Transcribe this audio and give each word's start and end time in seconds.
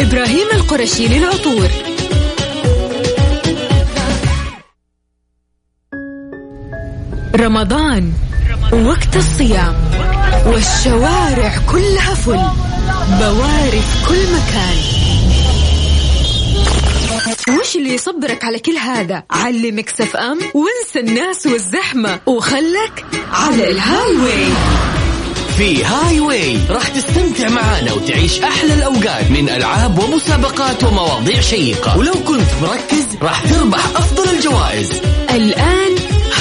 إبراهيم 0.00 0.46
القرشي 0.54 1.08
للعطور. 1.08 1.68
رمضان 7.36 8.12
وقت 8.72 9.16
الصيام 9.16 9.74
والشوارع 10.46 11.58
كلها 11.72 12.14
full 12.14 12.40
بواري 13.20 13.80
في 13.80 14.06
كل 14.08 14.22
مكان. 14.32 14.76
وش 17.60 17.76
اللي 17.76 17.94
يصبرك 17.94 18.44
على 18.44 18.58
كل 18.58 18.76
هذا؟ 18.76 19.22
على 19.30 19.72
Mix 19.72 20.16
FM 20.16 20.38
وانسى 20.54 21.00
الناس 21.00 21.46
والزحمة 21.46 22.20
وخلك 22.26 23.04
على 23.32 23.70
ال 23.70 24.16
highway 24.16 24.48
في 25.58 25.84
Highway 25.84 26.58
راح 26.70 26.88
تستمتع 26.88 27.48
معانا 27.48 27.92
وتعيش 27.92 28.40
أحلى 28.40 28.74
الأوقات 28.74 29.30
من 29.30 29.48
ألعاب 29.48 29.98
ومسابقات 29.98 30.84
ومواضيع 30.84 31.40
شيقة. 31.40 31.98
ولو 31.98 32.12
كنت 32.12 32.48
مركز 32.62 33.06
راح 33.22 33.42
تربح 33.42 33.86
أفضل 33.96 34.36
الجوائز. 34.36 34.92
الآن 35.30 35.96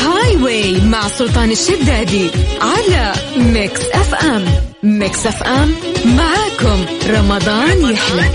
Highway 0.05 0.81
مع 0.81 1.07
سلطان 1.07 1.52
الشدادي 1.52 2.30
على 2.62 3.13
Mix 3.38 3.81
FM 3.85 4.45
Mix 4.84 5.27
FM 5.27 5.76
معاكم. 6.05 6.85
رمضان 7.09 7.91
يحلى. 7.91 8.29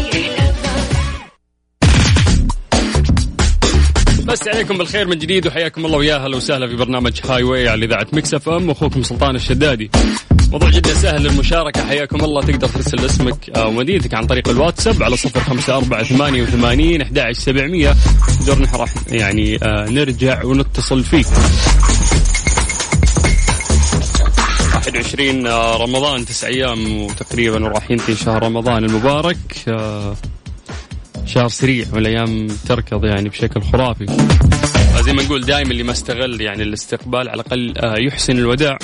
بس 4.25 4.49
عليكم 4.49 4.79
بالخير 4.79 5.07
من 5.07 5.19
جديد 5.19 5.47
وحياكم 5.47 5.87
الله 5.87 5.99
ويا 5.99 6.17
أهلا 6.17 6.37
وسهلا 6.37 6.69
في 6.69 6.77
برنامج 6.77 7.21
Highway 7.25 7.69
على 7.69 7.85
إذاعة 7.87 8.07
Mix 8.13 8.35
FM 8.35 8.69
واخوكم 8.69 9.03
سلطان 9.03 9.37
الشدادي. 9.37 9.91
موضوع 10.53 10.71
جدا 10.71 10.95
سهل 10.95 11.23
للمشاركة 11.23 11.87
حياكم 11.87 12.25
الله. 12.25 12.43
تقدر 12.43 12.69
ترسل 12.69 13.05
اسمك 13.05 13.51
أو 13.51 13.71
مدينتك 13.71 14.15
عن 14.15 14.27
طريق 14.27 14.49
الواتساب 14.49 15.03
على 15.03 15.17
صفر 15.17 15.41
خمسة 15.41 15.77
أربعة 15.77 16.03
ثمانية 16.03 16.43
وثمانين 16.43 17.03
أحد 17.03 17.33
سبعمية. 17.33 17.95
دورنا 18.47 18.77
راح 18.77 18.95
يعني 19.09 19.59
آه 19.63 19.89
نرجع 19.89 20.45
ونتصل 20.45 21.05
فيك. 21.05 21.27
21 24.75 25.47
آه، 25.47 25.77
رمضان 25.77 26.25
تسع 26.25 26.47
أيام 26.49 27.03
وتقريبا 27.03 27.65
وراح 27.65 27.91
ينتهي 27.91 28.17
شهر 28.17 28.43
رمضان 28.43 28.85
المبارك. 28.85 29.39
آه 29.69 30.17
شهر 31.27 31.49
سريع 31.49 31.87
والايام 31.93 32.47
تركض 32.69 33.05
يعني 33.05 33.29
بشكل 33.29 33.63
خرافي. 33.63 34.07
زي 35.01 35.13
ما 35.13 35.23
نقول 35.23 35.45
دائما 35.45 35.71
اللي 35.71 35.83
ما 35.83 35.93
استغل 35.93 36.41
يعني 36.41 36.63
الاستقبال 36.63 37.29
على 37.29 37.43
الأقل 37.43 37.75
يحسن 38.07 38.39
الوداع. 38.39 38.79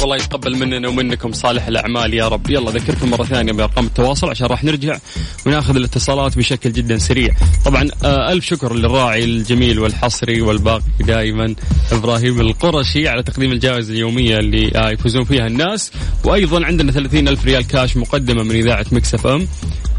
والله 0.00 0.16
يتقبل 0.16 0.56
مننا 0.56 0.88
ومنكم 0.88 1.32
صالح 1.32 1.66
الأعمال 1.66 2.14
يا 2.14 2.28
رب. 2.28 2.50
يلا 2.50 2.70
ذكركم 2.70 3.10
مرة 3.10 3.24
ثانية 3.24 3.52
بأرقام 3.52 3.86
التواصل 3.86 4.30
عشان 4.30 4.46
راح 4.46 4.64
نرجع 4.64 4.98
وناخذ 5.46 5.76
الاتصالات 5.76 6.38
بشكل 6.38 6.72
جدا 6.72 6.98
سريع. 6.98 7.34
طبعا 7.64 7.88
آه 8.04 8.32
ألف 8.32 8.44
شكر 8.44 8.74
للراعي 8.74 9.24
الجميل 9.24 9.78
والحصري 9.78 10.40
والباقي 10.40 10.82
دائما. 11.00 11.54
إبراهيم 11.92 12.40
القرشي 12.40 13.08
على 13.08 13.22
تقديم 13.22 13.52
الجائزة 13.52 13.92
اليومية 13.92 14.36
اللي 14.36 14.72
آه 14.76 14.90
يفوزون 14.90 15.24
فيها 15.24 15.46
الناس. 15.46 15.92
وأيضا 16.24 16.64
عندنا 16.66 16.92
30 16.92 17.28
ألف 17.28 17.44
ريال 17.44 17.66
كاش 17.66 17.96
مقدمة 17.96 18.42
من 18.42 18.54
إذاعة 18.56 18.86
مكسف 18.92 19.26
إم. 19.26 19.48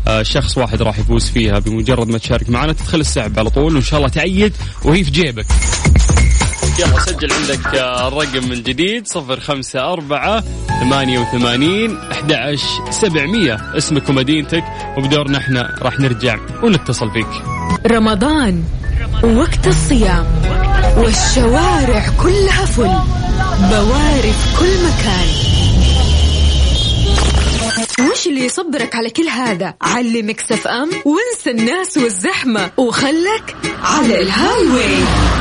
آه 0.07 0.23
شخص 0.23 0.57
واحد 0.57 0.81
راح 0.81 0.99
يفوز 0.99 1.29
فيها 1.29 1.59
بمجرد 1.59 2.07
ما 2.07 2.17
تشارك 2.17 2.49
معنا. 2.49 2.73
تدخل 2.73 2.99
السحب 2.99 3.39
على 3.39 3.49
طول 3.49 3.75
وإن 3.75 3.83
شاء 3.83 3.97
الله 3.99 4.09
تعيد 4.09 4.53
وهي 4.85 5.03
في 5.03 5.11
جيبك. 5.11 5.45
يلا 6.82 7.00
سجل 7.00 7.34
عندك 7.34 7.68
الرقم 7.76 8.50
من 8.50 8.64
جديد 8.64 9.08
صفر 9.08 9.40
خمسة 9.40 9.94
أربعة 9.94 10.44
ثمانية 10.82 11.20
وثمانين 11.20 11.98
أحد 11.98 12.56
سبعمية. 12.90 13.78
اسمك 13.78 14.10
ومدينتك 14.10 14.64
وبدورنا 14.98 15.38
إحنا 15.38 15.76
راح 15.82 16.00
نرجع 16.00 16.38
ونتصل 16.64 17.12
فيك. 17.12 17.28
رمضان 17.92 18.64
وقت 19.24 19.68
الصيام 19.68 20.25
والشوارع 20.97 22.06
كلها 22.24 22.66
فل 22.66 23.00
بواري 23.70 24.34
في 24.34 24.59
كل 24.59 24.74
مكان. 24.86 25.28
وش 28.12 28.28
اللي 28.28 28.46
يصبرك 28.46 28.96
على 28.96 29.09
كل 29.09 29.28
هذا؟ 29.28 29.74
علي 29.81 30.22
مكسف 30.22 30.68
أم 30.68 30.90
وانسى 31.06 31.52
الناس 31.52 31.97
والزحمة 31.97 32.72
وخلك 32.78 33.56
على 33.84 34.22
ال 34.22 34.68
highway 34.68 35.41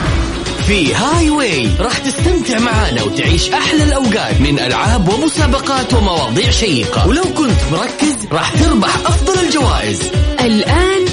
في 0.70 0.94
Highway 0.94 1.70
راح 1.80 1.98
تستمتع 1.98 2.58
معانا 2.58 3.02
وتعيش 3.02 3.50
أحلى 3.50 3.84
الأوقات 3.84 4.40
من 4.40 4.58
ألعاب 4.58 5.08
ومسابقات 5.08 5.94
ومواضيع 5.94 6.50
شيقة. 6.50 7.08
ولو 7.08 7.22
كنت 7.22 7.60
مركز 7.72 8.16
راح 8.32 8.50
تربح 8.50 8.96
أفضل 8.96 9.44
الجوائز. 9.46 10.00
الآن 10.40 11.04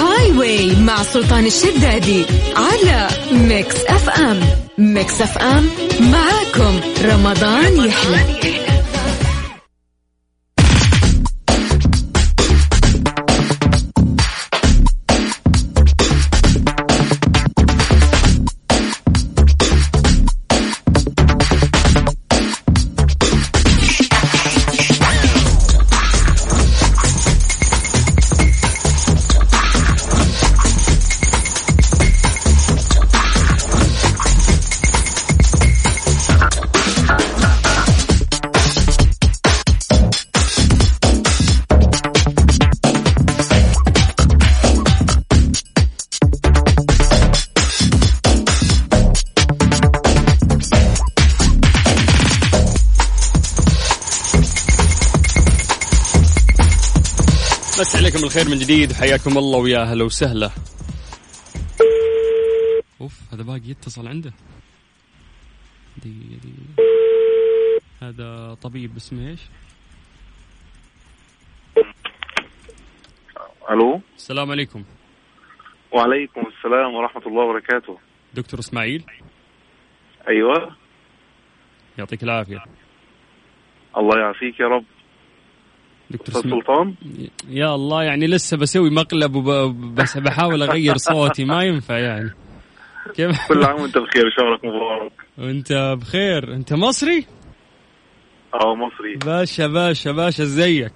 Highway 0.00 0.76
مع 0.76 1.02
سلطان 1.02 1.46
الشدادي 1.46 2.24
على 2.56 3.08
Mix 3.32 3.76
FM. 3.88 4.40
Mix 4.78 5.20
FM 5.20 5.70
معاكم. 6.00 6.80
رمضان 7.04 7.76
يحلى. 7.76 8.63
الخير 58.36 58.50
من 58.50 58.58
جديد 58.58 58.92
حياكم 58.92 59.38
الله 59.38 59.58
ويا 59.58 59.82
أهلا 59.82 60.04
وسهلا. 60.04 60.50
أوف 63.00 63.20
هذا 63.32 63.42
باقي 63.42 63.70
يتصل 63.70 64.08
عنده. 64.08 64.32
دي 66.02 66.10
دي 66.42 66.54
هذا 68.02 68.54
طبيب 68.62 68.96
اسمه 68.96 69.28
إيش؟ 69.28 69.40
ألو؟ 73.70 74.00
السلام 74.16 74.50
عليكم. 74.50 74.84
وعليكم 75.92 76.40
السلام 76.40 76.94
ورحمة 76.94 77.26
الله 77.26 77.42
وبركاته. 77.42 77.98
دكتور 78.34 78.60
إسماعيل. 78.60 79.04
أيوه. 80.28 80.76
يعطيك 81.98 82.22
العافية. 82.22 82.64
الله 83.96 84.18
يعافيك 84.18 84.60
يا 84.60 84.66
رب. 84.66 84.84
دكتور 86.14 86.42
سلطان 86.42 86.94
يا 87.48 87.74
الله 87.74 88.02
يعني 88.02 88.26
لسه 88.26 88.56
بسوي 88.56 88.90
مقلب. 88.90 89.32
بس 89.94 90.18
بحاول 90.18 90.62
أغير 90.62 90.96
صوتي 90.96 91.44
ما 91.44 91.62
ينفع 91.62 91.98
يعني 91.98 92.30
كيف 93.16 93.48
كل 93.48 93.64
عام 93.64 93.80
وأنت 93.80 93.98
بخير 93.98 94.24
شهرك 94.36 94.64
مبارك 94.64 95.12
وأنت 95.38 95.96
بخير 96.00 96.54
أنت 96.54 96.72
مصري؟ 96.72 97.26
آه 98.54 98.74
مصري 98.74 99.14
باشا 99.16 99.66
باشا 99.66 100.12
باشا 100.12 100.42
ازيك؟ 100.42 100.92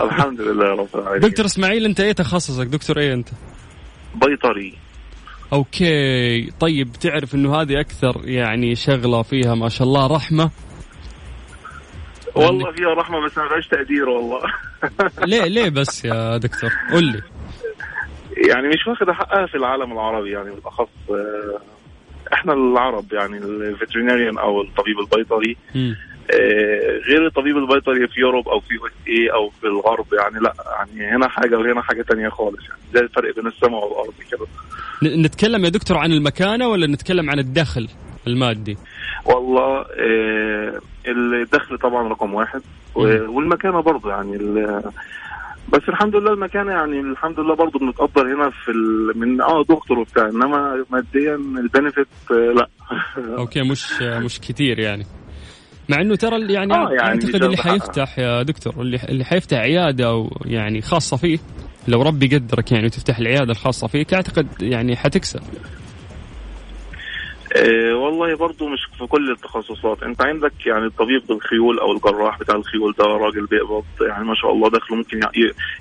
الحمد 0.00 0.40
لله 0.40 0.64
رب 0.64 0.88
العالمين 0.94 1.30
دكتور 1.30 1.46
إسماعيل 1.46 1.84
أنت 1.84 2.00
إيه 2.00 2.12
تخصصك؟ 2.12 2.66
دكتور 2.66 2.98
إيه 2.98 3.14
أنت؟ 3.14 3.28
بيطري 4.14 4.74
أوكي 5.52 6.50
طيب 6.60 6.92
تعرف 6.92 7.34
إنه 7.34 7.56
هذه 7.60 7.80
أكثر 7.80 8.20
يعني 8.24 8.74
شغلة 8.74 9.22
فيها 9.22 9.54
ما 9.54 9.68
شاء 9.68 9.86
الله 9.88 10.06
رحمة 10.06 10.50
والله 12.36 12.72
فيها 12.72 12.94
رحمة 12.94 13.20
بس 13.24 13.38
ما 13.38 13.48
فيهاش 13.48 13.68
تقدير 13.68 14.08
والله. 14.08 14.40
ليه 15.30 15.44
ليه 15.44 15.68
بس 15.68 16.04
يا 16.04 16.36
دكتور؟ 16.36 16.70
قول 16.92 17.04
لي. 17.04 17.22
يعني 18.48 18.68
مش 18.68 18.86
واخدة 18.86 19.12
حقها 19.12 19.46
في 19.46 19.54
العالم 19.54 19.92
العربي 19.92 20.30
يعني 20.30 20.50
بالأخص 20.50 20.88
آه، 21.10 21.60
إحنا 22.32 22.52
العرب 22.52 23.12
يعني 23.12 23.38
ال 23.38 23.46
veterinarian 23.46 24.38
أو 24.38 24.60
الطبيب 24.62 24.98
البيطري. 24.98 25.56
آه، 26.34 26.98
غير 27.08 27.26
الطبيب 27.26 27.56
البيطري 27.56 28.08
في 28.08 28.20
Europe 28.20 28.48
أو 28.48 28.60
في 28.60 28.74
USA 28.74 29.32
أو 29.32 29.50
في 29.50 29.66
الغرب 29.66 30.06
يعني 30.12 30.38
لأ 30.40 30.54
يعني 30.78 31.16
هنا 31.16 31.28
حاجة 31.28 31.58
وهنا 31.58 31.82
حاجة 31.82 32.02
تانية 32.02 32.28
خالص 32.28 32.60
يعني 32.68 32.80
زي 32.94 33.00
الفرق 33.00 33.34
بين 33.34 33.46
السماء 33.46 33.84
والأرض 33.84 34.14
كده. 34.30 34.46
نتكلم 35.16 35.64
يا 35.64 35.68
دكتور 35.68 35.96
عن 35.98 36.12
المكانة 36.12 36.68
ولا 36.68 36.86
نتكلم 36.86 37.30
عن 37.30 37.38
الدخل؟ 37.38 37.88
المادي؟ 38.26 38.76
والله 39.24 39.80
آه، 39.80 40.80
الدخل 41.08 41.78
طبعا 41.78 42.08
رقم 42.08 42.34
واحد 42.34 42.62
والمكانة 42.94 43.80
برضه 43.80 44.10
يعني 44.10 44.38
بس 45.72 45.88
الحمد 45.88 46.16
لله 46.16 46.32
المكان 46.32 46.66
يعني 46.68 47.00
الحمد 47.00 47.40
لله 47.40 47.54
برضه 47.54 47.78
بنتقدر 47.78 48.34
هنا 48.34 48.50
في. 48.50 48.72
من 49.14 49.40
آه 49.40 49.62
دكتور 49.62 49.98
وبتاع 49.98 50.28
إنما 50.28 50.84
ماديا 50.90 51.34
ال 51.34 51.43
benefit 51.43 52.06
آه 52.30 52.34
لا 52.34 52.68
okay 53.38 53.62
مش 53.62 54.02
مش 54.02 54.40
كثير 54.40 54.78
يعني 54.78 55.06
مع 55.88 56.00
إنه 56.00 56.16
ترى 56.16 56.52
يعني, 56.52 56.74
آه، 56.74 56.90
يعني 56.90 57.00
أعتقد 57.00 57.42
اللي. 57.42 57.56
حيفتح 57.56 58.18
يا 58.18 58.42
دكتور 58.42 58.74
اللي 58.78 59.00
اللي 59.08 59.24
حيفتح 59.24 59.58
عيادة 59.58 60.30
يعني 60.44 60.82
خاصة 60.82 61.16
فيه 61.16 61.38
لو 61.88 62.02
ربي 62.02 62.26
قدرك 62.26 62.72
يعني 62.72 62.86
وتفتح 62.86 63.18
العيادة 63.18 63.52
الخاصة 63.52 63.86
فيك 63.86 64.14
أعتقد 64.14 64.46
يعني 64.60 64.96
حتكسب 64.96 65.40
آه 67.56 67.94
والله 67.94 68.34
برضه 68.36 68.68
مش 68.68 68.78
في 68.98 69.06
كل 69.06 69.30
التخصصات. 69.30 70.02
انت 70.02 70.22
عندك 70.22 70.66
يعني 70.66 70.86
الطبيب 70.86 71.22
بالخيول 71.28 71.78
أو 71.78 71.92
الجراح 71.92 72.38
بتاع 72.38 72.54
الخيول 72.56 72.94
ده 72.98 73.04
راجل 73.04 73.46
بيقبض 73.46 73.84
يعني 74.00 74.24
ما 74.24 74.34
شاء 74.34 74.52
الله 74.52 74.70
دخله 74.70 74.96
ممكن 74.96 75.18
يع- 75.22 75.30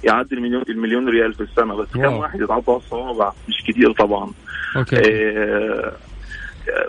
يعدي 0.04 0.36
المليون 0.36 0.64
المليون 0.70 1.10
ريال 1.10 1.34
في 1.34 1.42
السنة 1.42 1.76
بس 1.76 1.88
كم. 1.94 2.14
واحد 2.14 2.42
يتعدى 2.42 2.64
على 2.68 2.78
الصوابع؟ 2.78 3.32
مش 3.50 3.64
كتير 3.68 3.92
طبعا. 3.92 4.32
okay. 4.78 4.96
آه، 4.98 5.92
آه، 6.70 6.88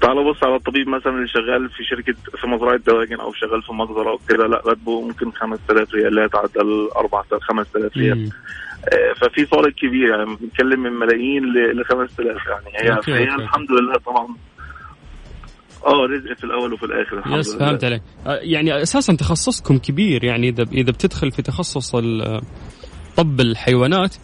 تعال 0.00 0.24
بص 0.24 0.44
على 0.44 0.56
الطبيب 0.56 0.88
مثلا 0.88 1.12
اللي 1.12 1.28
شغال 1.28 1.70
في 1.70 1.84
شركة 1.84 2.14
في 2.40 2.46
مزرعه 2.46 2.76
دواجن 2.76 3.20
أو 3.20 3.32
شغال 3.32 3.62
في 3.62 3.72
مجزره 3.72 4.10
أو 4.10 4.18
كده 4.28 4.46
لا 4.46 4.62
راتبه 4.66 5.00
ممكن 5.00 5.30
5000 5.32 5.94
ريال 5.94 6.14
لا 6.14 6.24
يتعدى 6.24 6.60
ال 6.60 6.96
4000 6.96 7.42
5000 7.42 7.96
ريال. 7.96 8.30
آه، 8.84 9.12
ففي 9.20 9.46
فارق 9.46 9.74
كبير 9.74 10.08
يعني 10.08 10.24
بنتكلم 10.24 10.82
من 10.82 10.92
ملايين 10.92 11.44
ل 11.52 11.84
5000 11.84 12.46
يعني 12.46 12.88
هي 12.88 12.96
okay،. 12.96 13.22
الحمد 13.22 13.70
لله 13.70 13.98
طبعا 14.06 14.26
آه 15.86 16.06
رزق 16.06 16.32
في 16.32 16.44
الأول 16.44 16.72
وفي 16.72 16.82
الآخر 16.82 17.18
الحمد 17.18 17.38
yes 17.38 17.54
لله 17.54 17.66
فهمت 17.66 17.84
عليك 17.84 18.02
آه، 18.26 18.38
يعني 18.42 18.82
أساسا 18.82 19.16
تخصصكم 19.16 19.78
كبير 19.78 20.24
يعني 20.24 20.48
اذا 20.48 20.62
إذا 20.72 20.92
بتدخل 20.92 21.30
في 21.30 21.42
تخصص 21.42 21.96
طب 23.16 23.40
الحيوانات 23.40 24.16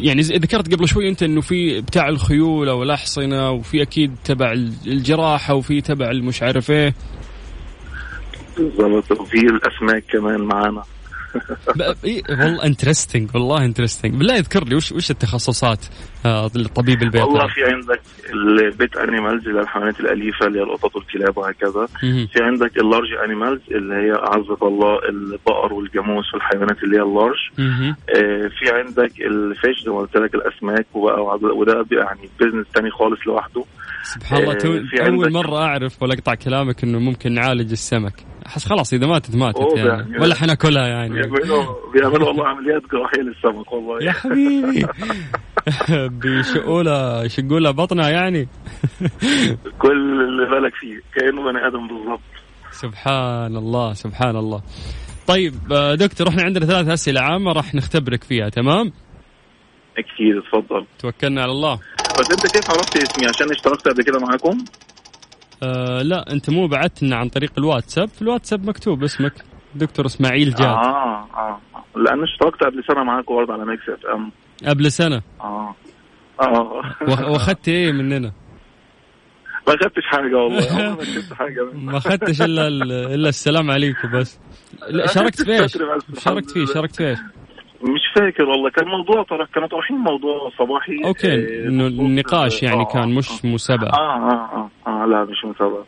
يعني 0.00 0.22
ذكرت 0.22 0.74
قبل 0.74 0.88
شوي 0.88 1.08
أنت 1.08 1.22
إنه 1.22 1.40
في 1.40 1.80
بتاع 1.80 2.08
الخيول 2.08 2.68
أو 2.68 2.82
الأحصنة 2.82 3.50
وفي 3.50 3.82
أكيد 3.82 4.16
تبع 4.24 4.52
الجراحة 4.86 5.54
وفي 5.54 5.80
تبع 5.80 6.10
المش 6.10 6.42
عارف 6.42 6.70
إيه. 6.70 6.94
بالظبط 8.58 9.10
وفي 9.10 9.38
الأسماك 9.38 10.04
كمان 10.12 10.40
معانا. 10.40 10.82
إيه، 12.04 12.22
والله 12.30 12.64
interesting 12.64 13.30
والله 13.34 13.64
interesting 13.64 14.14
بالله 14.14 14.34
يذكر 14.34 14.64
لي 14.64 14.74
وش 14.74 14.92
وش 14.92 15.10
التخصصات 15.10 15.84
آه، 16.26 16.50
الطبيب 16.56 17.02
والله 17.02 17.20
البيطري 17.20 17.48
في 17.48 17.64
عندك 17.64 18.00
ال 18.32 18.48
pet 18.48 18.96
animals 18.96 19.48
اللي 19.48 19.60
الحيوانات 19.60 20.00
الأليفة 20.00 20.46
اللي 20.46 20.58
هي 20.58 20.62
القطط 20.62 20.96
والكلاب 20.96 21.38
وهكذا. 21.38 21.88
في 22.26 22.42
عندك 22.42 22.76
ال 22.76 22.82
large 22.82 23.12
animals 23.24 23.60
اللي 23.70 23.94
هي 23.94 24.12
اعزك 24.12 24.62
الله 24.62 24.98
البقر 25.08 25.72
والجاموس 25.72 26.34
والحيوانات 26.34 26.82
اللي 26.82 26.96
هي 26.96 27.02
ال 27.02 27.07
large. 27.07 27.36
آه، 28.16 28.48
في 28.48 28.70
عندك 28.72 29.12
ال 29.20 29.33
fish 29.33 29.84
زي 29.84 29.90
ما 29.90 29.98
قلت 29.98 30.16
لك 30.16 30.34
الأسماك 30.34 30.86
وبقى 30.94 31.38
وده 31.42 31.86
يعني 31.92 32.28
business 32.40 32.66
تاني 32.74 32.90
خالص 32.90 33.20
لوحده. 33.26 33.64
سبحان 34.02 34.42
الله 34.42 34.52
آه، 34.52 34.56
توي 34.56 34.80
أول 35.06 35.32
مرة 35.32 35.56
أعرف 35.56 36.02
ولا 36.02 36.14
أقطع 36.14 36.34
كلامك 36.34 36.84
إنه 36.84 36.98
ممكن 36.98 37.32
نعالج 37.32 37.70
السمك. 37.70 38.14
احس 38.46 38.68
خلاص 38.68 38.92
إذا 38.92 39.06
ماتت 39.06 39.36
ماتت 39.36 39.76
يعني. 39.76 40.18
ولا 40.18 40.34
حناكلها 40.34 40.86
يعني. 40.86 41.14
بيعملوا 41.14 41.92
بيعملوا 41.92 42.28
والله 42.28 42.48
عمليات 42.48 42.82
جراحيه 42.92 43.20
للسمك 43.20 43.72
والله. 43.72 43.98
يا 44.02 44.12
حبيبي. 44.12 44.86
بيشقوا 46.20 46.82
لها 46.82 47.24
يشقوا 47.24 47.60
لها 47.60 47.70
بطنها 47.70 48.10
يعني. 48.10 48.48
كل 49.78 50.20
اللي 50.20 50.46
بالك 50.50 50.74
فيه 50.74 51.00
كأنه 51.14 51.42
بني 51.42 51.66
آدم 51.66 51.88
بالظبط 51.88 52.20
سبحان 52.70 53.56
الله 53.56 53.92
سبحان 53.92 54.36
الله. 54.36 54.62
طيب 55.26 55.54
آه، 55.72 55.94
دكتور 55.94 56.28
إحنا 56.28 56.42
عندنا 56.42 56.66
ثلاث 56.66 56.88
أسئلة 56.88 57.20
عامة 57.20 57.52
راح 57.52 57.74
نختبرك 57.74 58.24
فيها 58.24 58.48
تمام؟ 58.48 58.92
أكيد 59.98 60.36
اتفضل 60.36 60.86
توكلنا 60.98 61.42
على 61.42 61.52
الله. 61.52 61.78
بس 62.20 62.30
انت 62.30 62.46
كيف 62.56 62.70
عرفت 62.70 62.96
اسمي؟ 62.96 63.26
عشان 63.28 63.50
اشتركت 63.50 63.88
قبل 63.88 64.02
كده 64.02 64.18
معاكم؟ 64.18 64.64
آه 65.62 66.02
لا 66.02 66.32
انت 66.32 66.50
مو 66.50 66.66
بعت 66.66 67.02
لنا 67.02 67.16
عن 67.16 67.28
طريق 67.28 67.52
الواتساب. 67.58 68.08
في 68.08 68.22
الواتساب 68.22 68.68
مكتوب 68.68 69.04
اسمك. 69.04 69.32
دكتور 69.74 70.06
اسماعيل 70.06 70.50
جاد. 70.54 70.60
آه. 70.62 70.74
آه 70.74 71.28
آه. 71.36 71.60
لأن 71.96 72.22
اشتركت 72.22 72.62
قبل 72.64 72.84
سنة 72.88 73.04
معاكم 73.04 73.34
برضه 73.34 73.52
على 73.52 73.64
Mix 73.64 73.82
FM. 73.88 74.30
قبل 74.66 74.92
سنة؟ 74.92 75.22
آه. 75.40 75.74
آه. 76.40 76.82
واخدت 77.32 77.68
إيه 77.68 77.92
مننا؟ 77.92 78.32
ما 79.68 79.74
خدتش 79.74 80.04
حاجة 80.06 80.36
والله. 80.36 80.90
ما 80.90 80.96
كسبت 80.96 81.32
حاجة. 81.32 81.68
ما 81.72 81.96
اخدتش 81.98 82.42
إلا 82.42 82.68
ال- 82.68 82.92
إلا 82.92 83.28
السلام 83.28 83.70
عليكم 83.70 84.10
بس. 84.20 84.38
شاركت 85.06 85.42
في 85.42 85.62
إيش. 85.62 85.78
شاركت 86.24 86.50
فيه 86.50 86.66
شاركت 86.66 86.96
في 86.96 87.08
إيش؟ 87.08 87.18
مش 87.82 88.00
فاكر 88.14 88.42
والله 88.42 88.70
كان 88.70 88.88
موضوع 88.88 89.22
ترى 89.22 89.46
كانوا 89.54 89.68
طرحين 89.68 89.96
موضوع 89.96 90.50
صباحي 90.58 91.04
okay 91.04 91.32
آه، 91.32 91.68
النقاش 91.68 92.62
يعني 92.62 92.80
آه، 92.80 92.92
كان 92.92 93.14
مش 93.14 93.44
مسابقة. 93.44 93.98
آه 93.98 94.30
آه 94.30 94.70
آه, 94.86 95.02
آه 95.02 95.06
لا 95.06 95.24
مش 95.24 95.44
مسابقة. 95.44 95.84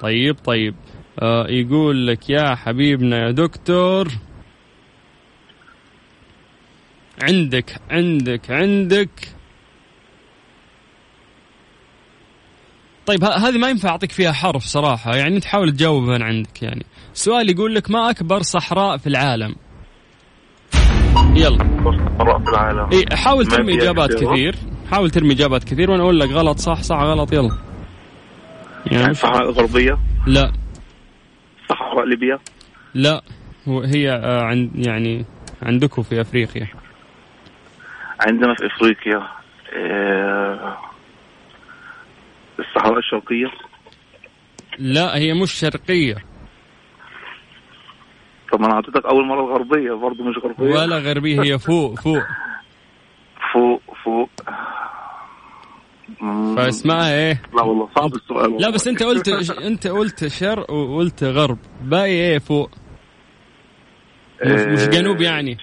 طيب 0.00 0.36
طيب. 0.44 0.74
آه 1.22 1.46
يقول 1.48 2.06
لك 2.06 2.30
يا 2.30 2.54
حبيبنا 2.54 3.26
يا 3.26 3.30
دكتور 3.30 4.08
عندك 7.22 7.74
عندك 7.90 8.50
عندك. 8.50 9.28
طيب 13.06 13.24
هذه 13.24 13.58
ما 13.58 13.68
ينفع 13.68 13.88
أعطيك 13.88 14.12
فيها 14.12 14.32
حرف 14.32 14.62
صراحة 14.62 15.16
يعني 15.16 15.40
تحاول 15.40 15.72
تجاوب 15.72 16.02
من 16.02 16.22
عندك 16.22 16.62
يعني. 16.62 16.86
السؤال 17.14 17.50
يقول 17.50 17.74
لك 17.74 17.90
ما 17.90 18.10
أكبر 18.10 18.42
صحراء 18.42 18.96
في 18.96 19.06
العالم؟ 19.06 19.54
يلا. 21.36 21.58
صحراء 22.18 22.38
في 22.38 22.50
العالم 22.50 22.88
إي 22.92 23.16
حاول 23.16 23.46
ترمي 23.46 23.74
إجابات؟ 23.74 24.14
كثير. 24.14 24.54
حاول 24.90 25.10
ترمي 25.10 25.32
إجابات 25.34 25.64
كثير 25.64 25.90
وأنا 25.90 26.02
أقول 26.02 26.20
لك 26.20 26.30
غلط 26.30 26.58
صح 26.58 26.82
صح 26.82 26.96
غلط 26.96 27.32
يلا. 27.32 27.58
يعني 28.86 29.10
الصحراء 29.10 29.42
الغربيه 29.42 29.98
لا. 30.26 30.52
صحراء 31.70 32.04
ليبيا. 32.04 32.38
لا 32.94 33.22
هو 33.68 33.80
هي 33.80 34.10
آه، 34.10 34.42
عند 34.42 34.70
يعني 34.86 35.24
عندكم 35.62 36.02
في 36.02 36.20
أفريقيا. 36.20 36.68
عندنا 38.20 38.54
في 38.54 38.66
أفريقيا 38.66 39.22
آه، 39.76 40.76
الصحراء 42.58 42.98
الشرقية. 42.98 43.50
لا 44.78 45.16
هي 45.18 45.34
مش 45.34 45.52
شرقية. 45.52 46.16
طب 48.54 48.60
ما 48.60 48.66
أنا 48.66 48.74
اعطيتك 48.74 49.06
أول 49.06 49.26
مرة 49.26 49.40
الغربية 49.44 49.92
برضه 49.92 50.24
مش 50.24 50.38
غربية. 50.44 50.74
ولا 50.74 50.98
غربية 50.98 51.42
هي 51.42 51.58
فوق 51.58 52.00
فوق. 52.00 52.22
فوق 53.52 53.82
فوق. 54.04 54.30
فاسمها 56.56 57.14
إيه. 57.14 57.42
لا 57.56 57.62
والله 57.62 57.88
صعب 57.96 58.14
السؤال 58.14 58.42
والله. 58.52 58.58
لا 58.58 58.70
بس 58.70 58.88
أنت 58.88 59.02
قلت 59.02 59.28
أنت 59.50 59.86
قلت 59.86 60.26
شرق 60.26 60.70
وقلت 60.70 61.24
غرب. 61.24 61.58
باقي 61.82 62.10
إيه 62.10 62.38
فوق؟ 62.38 62.70
مش, 64.46 64.80
آه، 64.80 64.90
جنوب 64.90 65.20
يعني. 65.20 65.56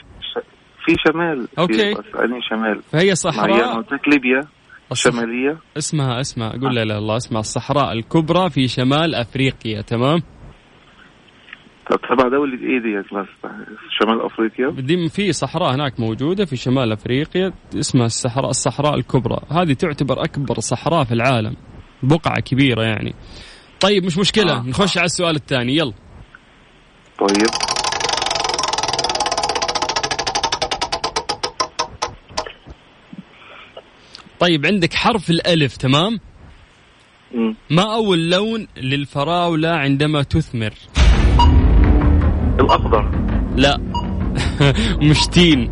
في 0.85 0.95
شمال. 1.07 1.47
في-. 1.47 1.93
بس 1.93 2.05
يعني 2.15 2.41
شمال. 2.49 2.81
فهي 2.91 3.09
هي 3.09 3.15
صحراء 3.15 3.75
قلت 3.75 3.91
لك 3.91 4.07
ليبيا 4.07 4.41
الصح... 4.91 5.11
شمالية. 5.11 5.57
اسمها 5.77 6.19
اسمها. 6.21 6.49
قول 6.49 6.75
لا 6.75 6.83
إلا 6.83 6.97
الله 6.97 7.17
اسمها 7.17 7.39
الصحراء 7.39 7.91
الكبرى 7.93 8.49
في 8.49 8.67
شمال 8.67 9.15
أفريقيا 9.15 9.81
تمام؟ 9.81 10.21
طب 11.89 11.99
تبع 12.09 12.27
دولة 12.27 12.53
إيه 12.53 12.99
بس 12.99 13.27
شمال 13.99 14.21
أفريقيا؟ 14.21 14.69
دي 14.81 15.09
في 15.09 15.33
صحراء 15.33 15.75
هناك 15.75 15.99
موجودة 15.99 16.45
في 16.45 16.55
شمال 16.55 16.91
أفريقيا 16.91 17.53
اسمها 17.79 18.05
الصحراء 18.05 18.49
الصحراء 18.49 18.95
الكبرى. 18.95 19.39
هذه 19.51 19.73
تعتبر 19.73 20.23
أكبر 20.23 20.59
صحراء 20.59 21.03
في 21.03 21.11
العالم 21.11 21.55
بقعة 22.03 22.41
كبيرة 22.41 22.83
يعني. 22.83 23.13
طيب 23.79 24.05
مش 24.05 24.17
مشكلة 24.17 24.57
آه. 24.57 24.67
نخش 24.67 24.97
على 24.97 25.05
السؤال 25.05 25.35
الثاني. 25.35 25.77
يلا. 25.77 25.93
طيب. 27.19 27.47
طيب 34.39 34.65
عندك 34.65 34.93
حرف 34.93 35.29
الألف 35.29 35.77
تمام. 35.77 36.19
ما 37.69 37.95
أول 37.95 38.29
لون 38.31 38.67
للفراولة 38.77 39.69
عندما 39.69 40.23
تثمر؟ 40.23 40.73
الأخضر. 42.61 43.11
لا. 43.55 43.77
مش 45.09 45.27
تين. 45.27 45.71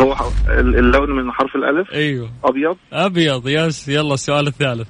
هو 0.00 0.16
اللون 0.58 1.10
من 1.10 1.32
حرف 1.32 1.56
الألف؟ 1.56 1.90
أيوه. 1.92 2.30
أبيض. 2.44 2.76
أبيض. 2.92 3.48
يس. 3.48 3.88
يلا 3.88 4.14
السؤال 4.14 4.46
الثالث. 4.46 4.88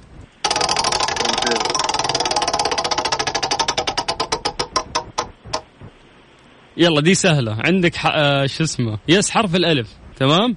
يلا 6.77 7.01
دي 7.01 7.13
سهلة. 7.13 7.57
عندك 7.65 7.95
ح... 7.95 8.05
آه 8.05 8.45
شو 8.45 8.63
اسمه؟ 8.63 8.97
يس 9.07 9.29
حرف 9.29 9.55
الألف. 9.55 9.89
تمام؟ 10.15 10.55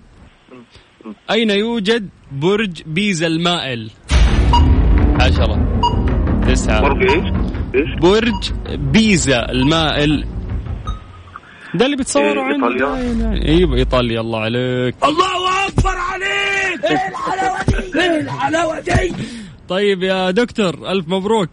أين 1.30 1.50
يوجد 1.50 2.08
برج 2.32 2.82
بيزا 2.86 3.26
المائل؟ 3.26 3.90
عشرة 5.20 5.80
تسعة. 6.48 6.80
برج 6.80 7.10
إيش؟ 7.10 7.35
برج 8.00 8.52
بيزا 8.78 9.50
المائل 9.50 10.26
ده 11.75 11.87
اللي 11.87 11.97
بتصوروا 11.97 12.52
إيه،. 12.52 12.59
باين 12.61 13.21
يعني. 13.21 13.49
أيوه 13.49 13.76
إيطاليا 13.76 14.21
الله 14.21 14.40
عليك. 14.40 14.95
الله 15.04 15.66
أكبر 15.68 15.97
عليك! 16.12 16.85
إيه 16.85 17.09
الحلاوه 17.09 17.59
دي 17.64 18.00
إيه 18.00 18.21
الحلاوه 18.21 18.80
دي 18.80 19.14
طيب 19.68 20.02
يا 20.02 20.30
دكتور 20.30 20.90
ألف 20.90 21.09
مبروك. 21.09 21.50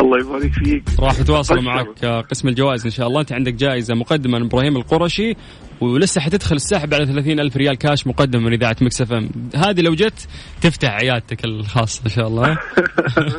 الله 0.00 0.18
يبارك 0.18 0.52
فيك. 0.52 0.82
راح 1.00 1.20
يتواصلوا 1.20 1.60
أبشر. 1.60 1.70
معك 1.70 2.04
قسم 2.30 2.48
الجوائز 2.48 2.84
إن 2.84 2.90
شاء 2.90 3.06
الله. 3.08 3.20
أنت 3.20 3.32
عندك 3.32 3.54
جائزة 3.54 3.94
مقدمة 3.94 4.38
من 4.38 4.44
إبراهيم 4.44 4.76
القرشي. 4.76 5.36
ولسه 5.80 6.20
حتدخل 6.20 6.56
السحب 6.56 6.94
على 6.94 7.06
30 7.06 7.40
ألف 7.40 7.56
ريال 7.56 7.74
كاش 7.74 8.06
مقدم 8.06 8.44
من 8.44 8.52
إذاعة 8.52 8.76
Mix 8.80 9.00
FM. 9.00 9.30
هذه 9.54 9.80
لو 9.80 9.94
جت 9.94 10.28
تفتح 10.60 10.90
عيادتك 10.90 11.44
الخاصة 11.44 12.00
إن 12.06 12.10
شاء 12.10 12.28
الله. 12.28 12.50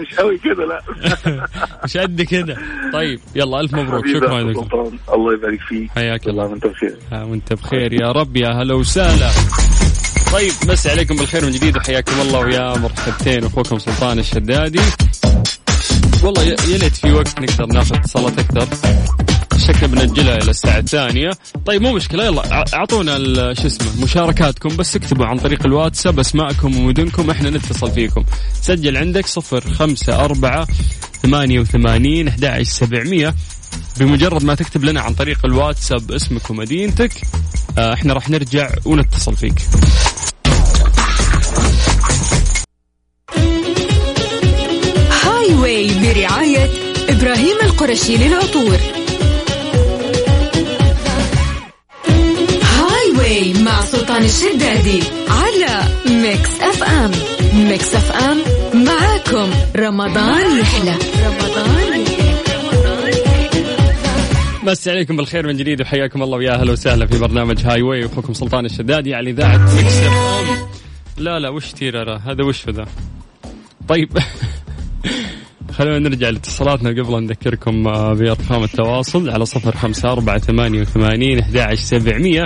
مش 0.02 0.16
قوي 0.16 0.38
كده 0.38 0.66
لا. 0.66 0.82
مش 1.86 1.98
قد 1.98 2.22
كده. 2.22 2.58
طيب 2.94 3.20
يلا 3.36 3.60
ألف 3.60 3.74
مبروك. 3.74 4.08
شكرا 4.08 4.40
يا 4.40 4.54
دكتور. 4.54 4.94
الله 5.14 5.34
يبارك 5.34 5.60
فيك. 5.62 5.92
حياك 5.96 6.28
الله. 6.28 6.46
وأنت 6.46 6.68
بخير. 6.68 6.98
وأنت 7.12 7.54
بخير 7.54 7.94
يا 7.94 8.12
رب 8.12 8.38
يا 8.38 8.50
هلا 8.50 8.74
وسهلا. 8.74 9.30
طيب 10.34 10.52
مسي 10.68 10.90
عليكم 10.90 11.16
بالخير 11.16 11.46
من 11.46 11.52
جديد 11.52 11.78
وحياكم 11.78 12.22
الله 12.22 12.40
ويا 12.40 12.78
مرحبتين 12.78 13.44
أخوكم 13.44 13.80
سلطان 13.80 14.20
الشدادي. 14.20 14.80
والله 16.24 16.44
يا 16.44 16.56
يا 16.72 16.78
ليت 16.78 16.96
في 16.96 17.12
وقت 17.14 17.42
نقدر 17.42 17.66
ناخذ 17.66 17.96
اتصالات 17.96 18.40
أكثر. 18.40 18.68
شكل 19.60 19.88
بنجلها 19.88 20.36
إلى 20.38 20.52
الساعة 20.52 20.78
الثانية. 20.80 21.30
طيب 21.66 21.82
مو 21.82 21.94
مشكلة 21.94 22.26
يلا 22.26 22.64
ال- 23.18 23.58
شو 23.62 23.68
اسمه 23.68 24.04
مشاركاتكم 24.04 24.78
بس 24.78 24.96
اكتبوا 24.96 25.26
عن 25.26 25.38
طريق 25.38 25.66
الواتساب 25.66 26.20
أسماءكم 26.20 26.78
ومدنكم 26.78 27.30
إحنا 27.30 27.50
نتصل 27.50 27.92
فيكم. 27.92 28.24
سجل 28.62 28.98
عندك 28.98 29.26
صفر 29.28 29.74
خمسة 29.74 30.26
أربعة 30.26 30.68
ثمانية 31.24 31.60
وثمانين 31.60 32.28
أحد 32.28 32.46
عشر 32.46 32.64
سبعمية. 32.64 33.36
بمجرد 34.00 34.44
ما 34.44 34.56
تكتب 34.56 34.84
لنا 34.84 35.02
عن 35.02 35.14
طريق 35.14 35.46
الواتساب 35.46 36.12
اسمك 36.12 36.50
ومدينتك 36.50 37.12
آه، 37.78 37.94
إحنا 37.94 38.14
راح 38.14 38.30
نرجع 38.30 38.70
ونتصل 38.86 39.36
فيك. 39.36 39.56
هاي 45.24 45.54
واي 45.56 45.88
برعاية 45.88 46.70
إبراهيم 47.10 47.58
القرشي 47.64 48.18
للعطور. 48.18 48.78
سلطان 53.92 54.24
الشدادي 54.24 55.00
على 55.30 55.88
Mix 56.06 56.62
FM. 56.62 57.12
Mix 57.54 57.96
FM 57.96 58.38
معاكم. 58.86 59.50
رمضان 59.76 60.60
يحلى. 60.60 60.96
رمضان 61.26 62.06
مسي 64.64 64.92
عليكم 64.92 65.18
بالخير 65.18 65.48
من 65.48 65.58
جديد 65.58 65.82
وحياكم 65.82 66.24
الله 66.24 66.38
ويا 66.38 66.52
أهلا 66.52 66.72
وسهلا 66.72 67.06
في 67.06 67.20
برنامج 67.20 67.66
Highway 67.66 68.06
أخوكم 68.06 68.34
سلطان 68.34 68.66
الشدادي 68.66 69.14
على 69.16 69.30
إذاعة 69.30 69.58
Mix 69.58 69.98
FM. 69.98 70.68
لا 71.18 71.40
لا 71.40 71.50
وش 71.50 71.72
تيرارا 71.72 72.18
هذا 72.18 72.44
وش 72.44 72.70
ذا 72.70 72.86
طيب 73.88 74.10
خلونا 75.78 76.00
نرجع 76.00 76.30
لاتصالاتنا 76.30 76.90
قبل 76.90 77.16
أن 77.16 77.24
نذكركم 77.24 77.88
آه، 77.88 78.14
بأرقام 78.14 78.64
التواصل 78.64 79.30
على 79.30 79.46
صفر 79.46 79.76
خمسة 79.76 80.12
أربعة 80.12 80.38
ثمانية 80.38 80.82
وثمانين 80.82 81.40
أحد 81.40 81.74
سبعمية. 81.74 82.46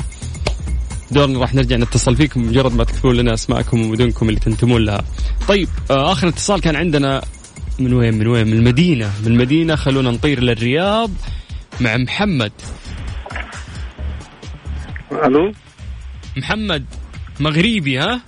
دورنا 1.14 1.40
راح 1.40 1.56
نرجع 1.56 1.76
نتصل 1.76 2.16
فيكم 2.16 2.42
مجرد 2.48 2.76
ما 2.76 2.84
تكتبون 2.84 3.16
لنا 3.16 3.34
أسماءكم 3.34 3.82
ومدنكم 3.82 4.30
اللي 4.30 4.40
تنتمون 4.40 4.86
لها. 4.86 5.04
طيب 5.48 5.68
آه، 5.92 6.12
آخر 6.12 6.28
اتصال 6.28 6.62
كان 6.62 6.76
عندنا 6.76 7.22
من 7.80 7.94
وين؟ 7.94 8.14
من 8.14 8.28
وين؟ 8.28 8.48
من 8.48 8.54
المدينة. 8.54 9.12
من 9.26 9.32
المدينة 9.32 9.76
خلونا 9.76 10.12
نطير 10.12 10.40
للرياض 10.40 11.10
مع 11.82 11.98
محمد. 11.98 12.52
ألو؟ 15.12 15.52
محمد 16.38 16.86
مغربي 17.40 18.00
ها؟ 18.00 18.22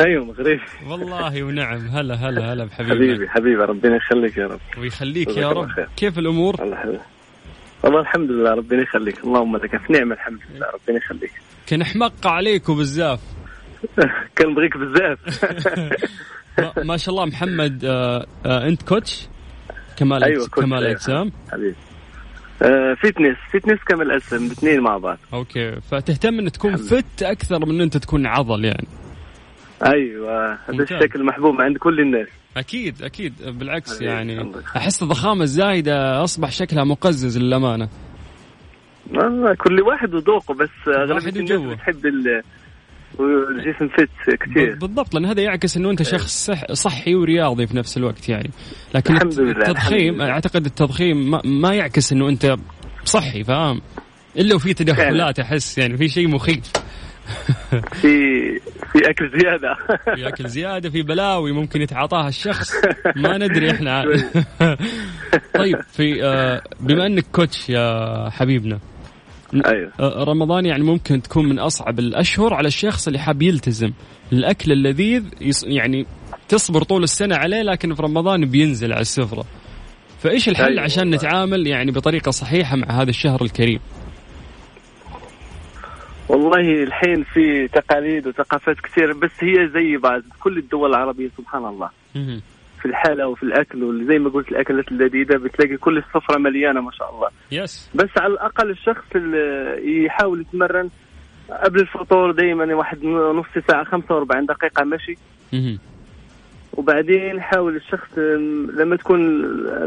أيوه 0.00 0.24
مغربي. 0.24 0.60
والله 0.86 1.42
ونعم. 1.42 1.88
هلا 1.88 2.14
هلا 2.14 2.52
هلا 2.52 2.64
بحبيبنا. 2.64 2.94
حبيبي 2.94 3.28
حبيبي 3.28 3.62
ربنا 3.62 3.96
يخليك 3.96 4.36
يا 4.36 4.46
رب. 4.46 4.60
ويخليك 4.78 5.36
يا 5.36 5.48
رب. 5.48 5.68
كيف 5.96 6.18
الأمور؟ 6.18 6.62
الله 6.62 6.76
يحفظك 6.76 7.15
والله 7.86 8.00
الحمد 8.00 8.30
لله 8.30 8.50
ربنا 8.54 8.82
يخليك. 8.82 9.24
اللهم 9.24 9.56
لك 9.56 9.76
في 9.86 9.92
نعمه 9.92 10.14
الحمد 10.14 10.38
لله 10.54 10.66
ربنا 10.66 10.96
يخليك. 10.96 11.32
كان 11.66 11.84
حمق 11.84 12.26
عليك 12.26 12.68
وبزاف 12.68 13.20
كان 14.36 14.54
بغيك 14.54 14.76
بزاف 14.76 15.18
ما- 16.84 16.96
شاء 16.96 17.14
الله 17.14 17.24
محمد 17.26 17.84
آه 17.84 18.26
آه 18.46 18.68
انت 18.68 18.82
coach؟ 18.82 19.28
كمال 19.96 20.24
أيوة، 20.24 20.46
coach، 20.48 20.64
كمال 20.64 20.78
أيوة. 20.84 20.90
اجسام 20.96 21.32
حبيبي. 21.52 21.74
آه 22.62 22.94
fitness 22.94 23.36
fitness 23.52 23.78
كمال 23.88 24.10
اسم 24.10 24.46
الاثنين 24.46 24.80
مع 24.80 24.98
بعض. 24.98 25.18
okay 25.32 25.80
فتهتم 25.80 26.38
إن 26.38 26.52
تكون 26.52 26.76
fit 26.76 27.22
أكثر 27.22 27.66
من 27.66 27.70
إن 27.74 27.80
أنت 27.80 27.96
تكون 27.96 28.26
عضل 28.26 28.64
يعني. 28.64 28.86
أيوه 29.86 30.52
هذا. 30.52 30.82
الشكل 30.82 31.24
محبوب 31.24 31.60
عند 31.60 31.76
كل 31.76 32.00
الناس. 32.00 32.28
أكيد 32.56 33.02
أكيد. 33.02 33.34
بالعكس 33.42 34.00
يعني. 34.00 34.52
أحس 34.76 35.02
الضخامة 35.02 35.42
الزايدة 35.42 36.24
أصبح 36.24 36.52
شكلها 36.52 36.84
مقزز 36.84 37.38
للأمانة. 37.38 37.88
والله 39.14 39.54
كل 39.54 39.80
واحد 39.80 40.14
وذوقه 40.14 40.54
بس 40.54 40.68
أغلبية 40.88 41.14
واحد 41.14 41.36
الناس. 41.36 41.74
بتحب 41.74 42.06
ال- 42.06 42.42
الجسم 43.50 43.88
فت 43.88 44.34
كثير 44.40 44.74
بالضبط 44.80 45.14
لأن 45.14 45.24
هذا 45.24 45.42
يعكس 45.42 45.76
إنه 45.76 45.90
أنت 45.90 46.02
شخص 46.02 46.46
صح 46.46 46.72
صحي 46.72 47.14
ورياضي 47.14 47.66
في 47.66 47.76
نفس 47.76 47.96
الوقت 47.96 48.28
يعني. 48.28 48.50
لكن 48.94 49.14
الحمد 49.14 49.40
لله، 49.40 49.50
التضخيم 49.50 49.98
الحمد 49.98 50.14
لله. 50.14 50.30
أعتقد 50.30 50.66
التضخيم 50.66 51.30
ما, 51.30 51.40
ما 51.44 51.74
يعكس 51.74 52.12
إنه 52.12 52.28
أنت 52.28 52.56
صحي 53.04 53.44
فاهم؟ 53.44 53.80
إلا 54.38 54.54
وفي 54.54 54.74
تدخلات 54.74 55.38
أحس 55.38 55.78
يعني 55.78 55.96
في 55.96 56.08
شيء 56.08 56.28
مخيف. 56.28 56.72
في 57.92 58.08
في 58.96 59.10
أكل 59.10 59.40
زيادة. 59.40 59.74
في 60.14 60.28
أكل 60.28 60.48
زيادة 60.48 60.90
في 60.90 61.02
بلاوي 61.02 61.52
ممكن 61.52 61.82
يتعاطاها 61.82 62.28
الشخص. 62.28 62.72
ما 63.16 63.38
ندري 63.38 63.70
إحنا. 63.70 64.04
طيب 65.54 65.80
في 65.80 66.24
آه، 66.24 66.62
بما 66.80 67.06
إنك 67.06 67.24
كوتش 67.32 67.70
يا 67.70 68.30
حبيبنا 68.30 68.78
أيوه. 69.54 69.92
آه، 70.00 70.24
رمضان 70.24 70.66
يعني 70.66 70.84
ممكن 70.84 71.22
تكون 71.22 71.48
من 71.48 71.58
أصعب 71.58 71.98
الأشهر 71.98 72.54
على 72.54 72.68
الشخص 72.68 73.06
اللي 73.06 73.18
حاب 73.18 73.42
يلتزم. 73.42 73.92
الأكل 74.32 74.72
اللذيذ 74.72 75.24
يعني 75.64 76.06
تصبر 76.48 76.82
طول 76.82 77.02
السنة 77.02 77.36
عليه 77.36 77.62
لكن 77.62 77.94
في 77.94 78.02
رمضان 78.02 78.44
بينزل 78.46 78.92
على 78.92 79.00
السفرة. 79.00 79.44
فإيش 80.18 80.48
الحل 80.48 80.64
أيوة 80.64 80.82
عشان. 80.82 81.10
نتعامل 81.10 81.66
يعني 81.66 81.90
بطريقة 81.92 82.30
صحيحة 82.30 82.76
مع 82.76 83.02
هذا 83.02 83.10
الشهر 83.10 83.42
الكريم؟ 83.42 83.80
والله 86.28 86.82
الحين 86.82 87.22
في 87.24 87.68
تقاليد 87.68 88.26
وثقافات 88.26 88.80
كثير 88.80 89.12
بس 89.12 89.30
هي 89.40 89.68
زي 89.68 89.96
بعض 89.96 90.22
كل 90.40 90.58
الدول 90.58 90.90
العربية 90.90 91.28
سبحان 91.38 91.64
الله. 91.64 91.90
في 92.80 92.86
الحالة 92.86 93.26
وفي 93.28 93.42
الأكل 93.42 93.84
وزي 93.84 94.18
ما 94.18 94.30
قلت 94.30 94.48
الأكلات 94.48 94.88
اللذيذه 94.88 95.36
بتلاقي 95.36 95.76
كل 95.76 95.98
السفرة 95.98 96.38
مليانة 96.38 96.80
ما 96.80 96.90
شاء 96.92 97.14
الله 97.14 97.28
يس 97.52 97.90
بس 97.94 98.08
على 98.18 98.32
الأقل 98.32 98.70
الشخص 98.70 99.04
اللي 99.14 100.04
يحاول 100.04 100.40
يتمرن 100.40 100.90
قبل 101.64 101.80
الفطور 101.80 102.30
دائما 102.32 102.74
واحد 102.74 103.04
نص 103.04 103.46
ساعة 103.68 103.84
45 103.84 104.46
دقيقة 104.46 104.84
مشي. 104.84 105.14
وبعدين 106.72 107.36
يحاول 107.36 107.76
الشخص 107.76 108.18
لما 108.78 108.96
تكون 108.96 109.42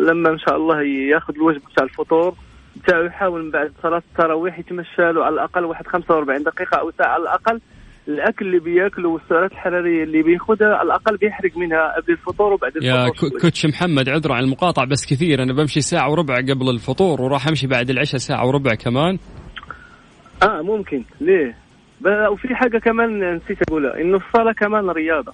لما 0.07 0.29
إن 0.29 0.39
شاء 0.39 0.55
الله 0.57 0.81
ياخذ 0.83 1.35
الوجبة 1.35 1.61
بتاع 1.71 1.83
الفطور 1.83 2.35
بتاعه 2.83 3.05
يحاول 3.05 3.43
من 3.45 3.51
بعد 3.51 3.71
صلاة 3.83 4.01
التراويح 4.11 4.59
يتمشى 4.59 5.11
له 5.11 5.25
على 5.25 5.33
الأقل 5.33 5.65
واحد 5.65 5.87
45 5.87 6.43
دقيقة 6.43 6.79
أو 6.79 6.91
ساعة 6.97 7.07
على 7.13 7.23
الأقل. 7.23 7.59
الأكل 8.07 8.45
اللي 8.45 8.59
بيأكله 8.59 9.09
والسعرات 9.09 9.51
الحرارية 9.51 10.03
اللي 10.03 10.21
بيأخذها 10.23 10.75
على 10.75 10.85
الأقل 10.85 11.17
بيحرق 11.17 11.57
منها 11.57 11.95
قبل 11.97 12.13
الفطور 12.13 12.53
وبعد 12.53 12.71
يا 12.81 13.05
الفطور. 13.05 13.29
شوي. 13.29 13.39
كوتش 13.39 13.65
محمد 13.65 14.09
عذر 14.09 14.31
عن 14.31 14.43
المقاطعه 14.43 14.85
بس 14.87 15.05
كثير 15.13 15.43
أنا 15.43 15.53
بمشي 15.53 15.81
ساعة 15.81 16.11
وربع 16.11 16.35
قبل 16.37 16.69
الفطور 16.69 17.21
وراح 17.21 17.47
أمشي 17.47 17.67
بعد 17.67 17.89
العشاء 17.89 18.17
ساعة 18.19 18.47
وربع 18.47 18.73
كمان. 18.75 19.17
آه 20.43 20.61
ممكن. 20.61 21.03
ليه؟ 21.21 21.55
وفي 22.31 22.55
حاجة 22.55 22.77
كمان 22.77 23.35
نسيت 23.35 23.57
أقولها 23.69 24.01
إنه 24.01 24.17
الصلاة 24.17 24.53
كمان 24.53 24.89
رياضة. 24.89 25.33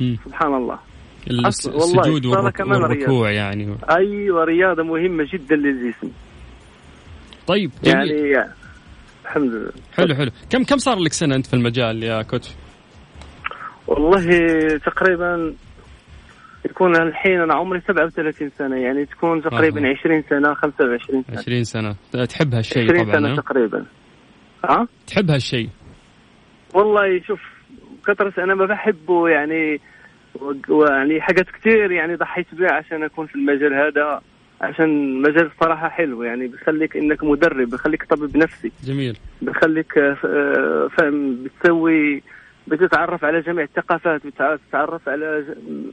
مم. 0.00 0.16
سبحان 0.24 0.54
الله. 0.54 0.78
السجود. 1.30 2.26
والركوع 2.26 3.30
يعني. 3.30 3.76
أيوه 3.96 4.44
رياضة 4.44 4.82
مهمة 4.82 5.26
جدا 5.32 5.56
للجسم. 5.56 6.10
طيب 7.48 7.70
جميل. 7.84 8.10
يعني, 8.10 8.50
الحمد 9.24 9.52
لله. 9.52 9.72
حلو 9.96 10.14
حلو. 10.14 10.30
كم 10.50 10.64
كم 10.64 10.76
صار 10.76 10.98
لك 10.98 11.12
سنة 11.12 11.36
أنت 11.36 11.46
في 11.46 11.54
المجال 11.54 12.02
يا 12.02 12.22
كوتش؟ 12.22 12.48
والله 13.86 14.26
تقريبا 14.86 15.54
يكون 16.64 16.96
الحين 16.96 17.40
أنا 17.40 17.54
عمري 17.54 17.80
37 17.80 18.50
سنة 18.58 18.76
يعني 18.76 19.04
تكون 19.04 19.42
تقريبا 19.42 19.80
أها. 19.88 19.94
20 19.98 20.22
سنة 20.30 20.54
25 20.54 21.22
سنة. 21.22 21.38
20 21.38 21.64
سنة. 21.64 21.96
تحب 22.26 22.54
هالشيء 22.54 22.84
20 22.84 23.04
طبعا 23.04 23.14
سنة 23.14 23.32
ها؟ 23.32 23.36
تقريبا. 23.36 23.86
ها؟ 24.64 24.88
تحب 25.06 25.30
هالشيء. 25.30 25.68
والله 26.74 27.20
شوف 27.26 27.40
كثرة 28.06 28.44
أنا 28.44 28.54
ما 28.54 28.66
بحبه 28.66 29.28
يعني 29.28 29.80
ويعني 30.68 31.20
حاجات 31.20 31.46
كثير 31.50 31.90
يعني 31.90 32.14
ضحيت 32.14 32.46
بها 32.52 32.72
عشان 32.72 33.04
أكون 33.04 33.26
في 33.26 33.34
المجال 33.34 33.74
هذا. 33.74 34.20
عشان 34.60 34.84
المجال 34.84 35.46
الصراحة 35.46 35.88
حلو 35.88 36.22
يعني 36.22 36.46
بيخليك 36.46 36.96
إنك 36.96 37.24
مدرب 37.24 37.70
بيخليك 37.70 38.04
طبيب 38.04 38.36
نفسي 38.36 38.72
جميل 38.84 39.18
بيخليك 39.42 39.98
آه، 39.98 40.88
فاهم 40.96 41.44
بتسوي 41.44 42.22
بتتعرف 42.66 43.24
على 43.24 43.40
جميع 43.40 43.64
الثقافات 43.64 44.20
بتتعرف 44.26 45.08
على 45.08 45.44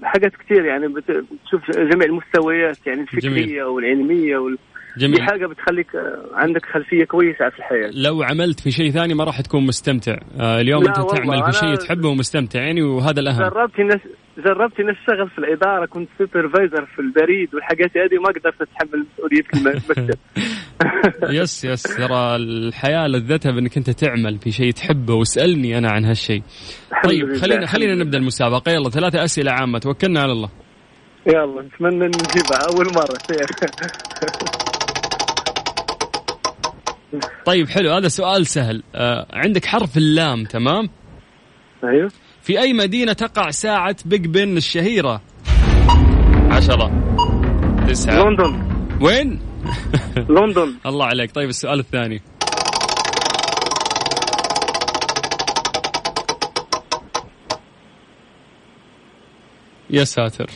حاجات 0.03 0.31
كثير 0.35 0.65
يعني 0.65 0.87
بتشوف 0.87 1.71
جميع 1.71 2.05
المستويات 2.07 2.87
يعني 2.87 3.01
الفكرية 3.01 3.29
جميل. 3.29 3.63
والعلمية 3.63 4.37
وال... 4.37 4.57
جميل. 4.97 5.15
دي 5.15 5.23
حاجة 5.23 5.47
بتخليك 5.47 5.95
آه، 5.95 6.29
عندك 6.33 6.65
خلفية 6.65 7.05
كويسة 7.05 7.49
في 7.49 7.59
الحياة. 7.59 7.89
لو 7.93 8.23
عملت 8.23 8.59
في 8.59 8.71
شيء 8.71 8.91
ثاني 8.91 9.13
ما 9.13 9.23
راح 9.23 9.41
تكون 9.41 9.65
مستمتع. 9.65 10.17
آه 10.39 10.61
اليوم 10.61 10.87
أنت 10.87 10.95
تعمل 10.95 11.43
في 11.45 11.51
شيء 11.51 11.75
تحبه 11.75 12.09
ومستمتع 12.09 12.61
يعني 12.61 12.81
وهذا 12.81 13.19
الأهم. 13.19 13.39
جربت 13.39 13.79
نس... 13.79 14.01
جربت 14.37 14.79
إني 14.79 14.91
أشتغل 14.91 15.29
في 15.29 15.37
الإدارة 15.37 15.85
كنت 15.85 16.09
supervisor 16.17 16.85
في 16.85 16.99
البريد 16.99 17.55
والحاجات 17.55 17.97
هذه 17.97 18.21
ما 18.21 18.29
قدرت 18.29 18.61
أتحمل 18.61 19.05
مسؤوليه 19.13 19.43
المكتب. 19.53 20.19
yes 21.39 21.65
yes 21.65 21.83
ترى 21.83 22.35
الحياة 22.35 23.07
لذتها 23.07 23.51
بإنك 23.51 23.77
أنت 23.77 23.89
تعمل 23.89 24.37
في 24.37 24.51
شيء 24.51 24.71
تحبه 24.71 25.13
واسألني 25.13 25.77
أنا 25.77 25.91
عن 25.91 26.05
هالشيء. 26.05 26.43
طيب 27.03 27.35
خلينا 27.35 27.65
خلينا 27.65 27.95
نبدأ 27.95 28.17
المسابقة. 28.17 28.71
يلا 28.71 28.89
ثلاثة 28.89 29.23
أسئلة 29.23 29.51
عامة. 29.51 29.79
توكلنا 29.79 30.21
على 30.21 30.31
الله. 30.31 30.49
يلا 31.27 31.61
نتمنى 31.61 32.05
نجيبها 32.05 32.59
أول 32.69 32.85
مرة. 32.85 33.17
طيب 37.45 37.69
حلو. 37.69 37.91
هذا 37.91 38.07
سؤال 38.07 38.47
سهل. 38.47 38.83
آه 38.95 39.27
عندك 39.33 39.65
حرف 39.65 39.97
اللام 39.97 40.45
تمام؟ 40.45 40.89
أيوه. 41.83 42.11
في 42.41 42.59
أي 42.61 42.73
مدينة 42.73 43.13
تقع 43.13 43.49
ساعة 43.51 43.95
Big 44.05 44.25
Ben 44.25 44.57
الشهيرة؟ 44.57 45.21
عشرة 46.51 46.91
تسعة. 47.87 48.23
لندن. 48.23 48.63
وين؟ 49.01 49.39
لندن. 50.29 50.75
الله 50.85 51.05
عليك. 51.05 51.31
طيب 51.31 51.49
السؤال 51.49 51.79
الثاني. 51.79 52.21
يا 59.89 60.03
ساتر. 60.03 60.49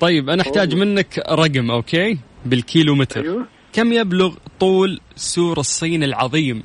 طيب 0.00 0.30
أنا 0.30 0.42
أحتاج 0.42 0.74
منك 0.74 1.18
رقم 1.18 1.70
okay؟ 1.70 2.18
بالكيلومتر. 2.44 3.20
أيوه؟ 3.20 3.46
كم 3.76 3.92
يبلغ 3.92 4.34
طول 4.60 5.00
سور 5.16 5.58
الصين 5.58 6.02
العظيم؟ 6.02 6.62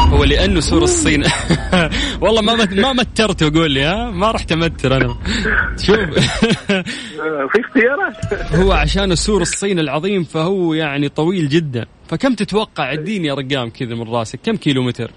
هو 0.00 0.24
لأنه 0.24 0.60
سور 0.60 0.82
الصين. 0.82 1.24
والله 2.22 2.42
ما 2.42 2.54
ما 2.54 2.92
مترت 2.92 3.42
وقول 3.42 3.70
لي 3.70 3.84
ها؟ 3.84 4.10
ما 4.10 4.30
رحت 4.30 4.52
أمتر 4.52 4.96
أنا. 4.96 5.16
شوف. 5.76 5.98
في 7.52 7.60
اختيارات. 7.60 8.34
هو 8.60 8.72
عشان 8.72 9.14
سور 9.14 9.42
الصين 9.42 9.78
العظيم 9.78 10.24
فهو 10.24 10.74
يعني 10.74 11.08
طويل 11.08 11.48
جدا. 11.48 11.86
فكم 12.08 12.34
تتوقع 12.34 12.92
اديني 12.92 13.32
ارقام 13.32 13.70
كذا 13.70 13.94
من 13.94 14.08
راسك؟ 14.08 14.40
كم 14.44 14.56
كيلو 14.56 14.82
متر 14.82 15.10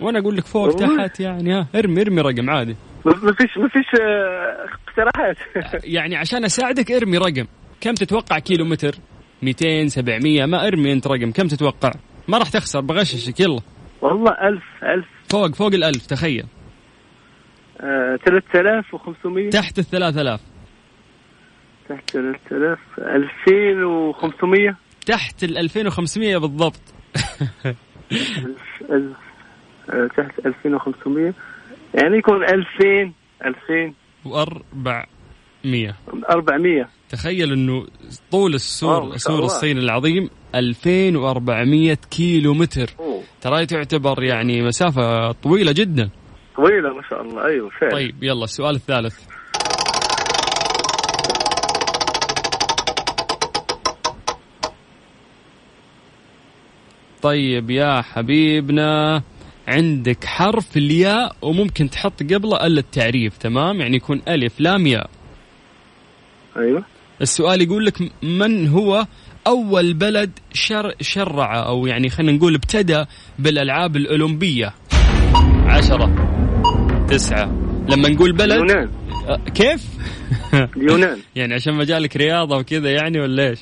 وأنا 0.00 0.18
أقول 0.18 0.36
لك 0.36 0.46
فوق 0.46 0.74
تحت 0.74 1.20
يعني 1.20 1.54
ها؟ 1.54 1.66
ارمي 1.74 2.02
ارمي 2.02 2.20
رقم 2.20 2.50
عادي. 2.50 2.76
ما 3.04 3.32
فيش 3.32 3.58
ما 3.58 3.68
فيش 3.68 4.00
آه، 4.00 4.66
اقتراحات 4.88 5.36
يعني 5.84 6.16
عشان 6.16 6.44
أساعدك 6.44 6.92
ارمي 6.92 7.18
رقم. 7.18 7.46
كم 7.80 7.94
تتوقع 7.94 8.38
كيلو 8.38 8.64
متر 8.64 8.94
200 9.42 9.88
700 9.88 10.44
ما 10.46 10.66
ارمي 10.66 10.92
انت 10.92 11.06
رقم. 11.06 11.32
كم 11.32 11.48
تتوقع؟ 11.48 11.92
ما 12.28 12.38
راح 12.38 12.48
تخسر 12.48 12.80
بغششك. 12.80 13.40
يلا. 13.40 13.60
والله 14.02 14.30
ألف 14.30 14.64
ألف. 14.84 15.06
فوق 15.30 15.54
فوق 15.54 15.74
الألف 15.74 16.06
تخيل. 16.06 16.46
آه، 17.80 18.18
ثلاثة 18.26 18.60
آلاف 18.60 18.94
وخمسمية. 18.94 19.50
تحت 19.50 19.78
الثلاثة 19.78 20.20
آلاف. 20.20 20.40
تحت 21.88 22.10
ثلاثة 22.10 22.56
آلاف. 22.56 22.78
ألفين 22.98 23.84
وخمسمية. 23.84 24.76
تحت 25.06 25.44
الألفين 25.44 25.86
وخمسمية 25.86 26.36
بالضبط. 26.38 26.80
ألف 27.66 28.82
ألف. 28.90 29.16
آه، 29.90 30.08
تحت 30.16 30.46
ألفين 30.46 30.74
وخمسمية. 30.74 31.34
يعني 31.94 32.16
يكون 32.18 32.44
ألفين 32.44 33.14
ألفين. 33.46 33.94
وأربعمية. 34.24 35.96
أربعمية. 36.30 36.88
تخيل 37.10 37.52
إنه 37.52 37.86
طول 38.30 38.54
السور 38.54 39.16
سور 39.16 39.44
الصين 39.44 39.78
العظيم 39.78 40.30
2400 40.54 41.94
كيلو 42.10 42.54
متر 42.54 42.90
ترى 43.40 43.66
تعتبر 43.66 44.22
يعني 44.22 44.62
مسافة 44.62 45.32
طويلة 45.32 45.72
جدا. 45.72 46.10
طويلة 46.56 46.94
ما 46.94 47.02
شاء 47.10 47.22
الله. 47.22 47.46
أيوه 47.46 47.70
فعلا. 47.80 47.92
طيب 47.92 48.22
يلا 48.22 48.44
السؤال 48.44 48.74
الثالث. 48.74 49.20
طيب 57.22 57.70
يا 57.70 58.02
حبيبنا 58.02 59.22
عندك 59.68 60.24
حرف 60.24 60.76
الياء 60.76 61.36
وممكن 61.42 61.90
تحط 61.90 62.22
قبله 62.22 62.66
ال 62.66 62.78
التعريف 62.78 63.36
تمام؟ 63.38 63.80
يعني 63.80 63.96
يكون 63.96 64.22
ألف 64.28 64.60
لام 64.60 64.86
ياء. 64.86 65.10
أيوه. 66.56 66.84
السؤال 67.22 67.62
يقول 67.62 67.86
لك 67.86 68.12
من 68.22 68.68
هو 68.68 69.06
أول 69.46 69.94
بلد 69.94 70.30
شر 70.52 70.94
شرع 71.00 71.66
أو 71.66 71.86
يعني 71.86 72.08
خلينا 72.08 72.32
نقول 72.32 72.54
ابتدى 72.54 73.04
بالألعاب 73.38 73.96
الأولمبية؟ 73.96 74.74
عشرة 75.66 76.14
تسعة. 77.08 77.44
لما 77.88 78.08
نقول 78.08 78.32
بلد 78.32 78.52
اليونان. 78.52 78.90
أه، 79.28 79.40
كيف؟ 79.54 79.84
اليونان. 80.76 81.18
يعني 81.36 81.54
عشان 81.54 81.74
مجالك 81.74 82.16
رياضة 82.16 82.56
وكذا 82.56 82.90
يعني 82.90 83.20
ولا 83.20 83.48
إيش؟ 83.48 83.58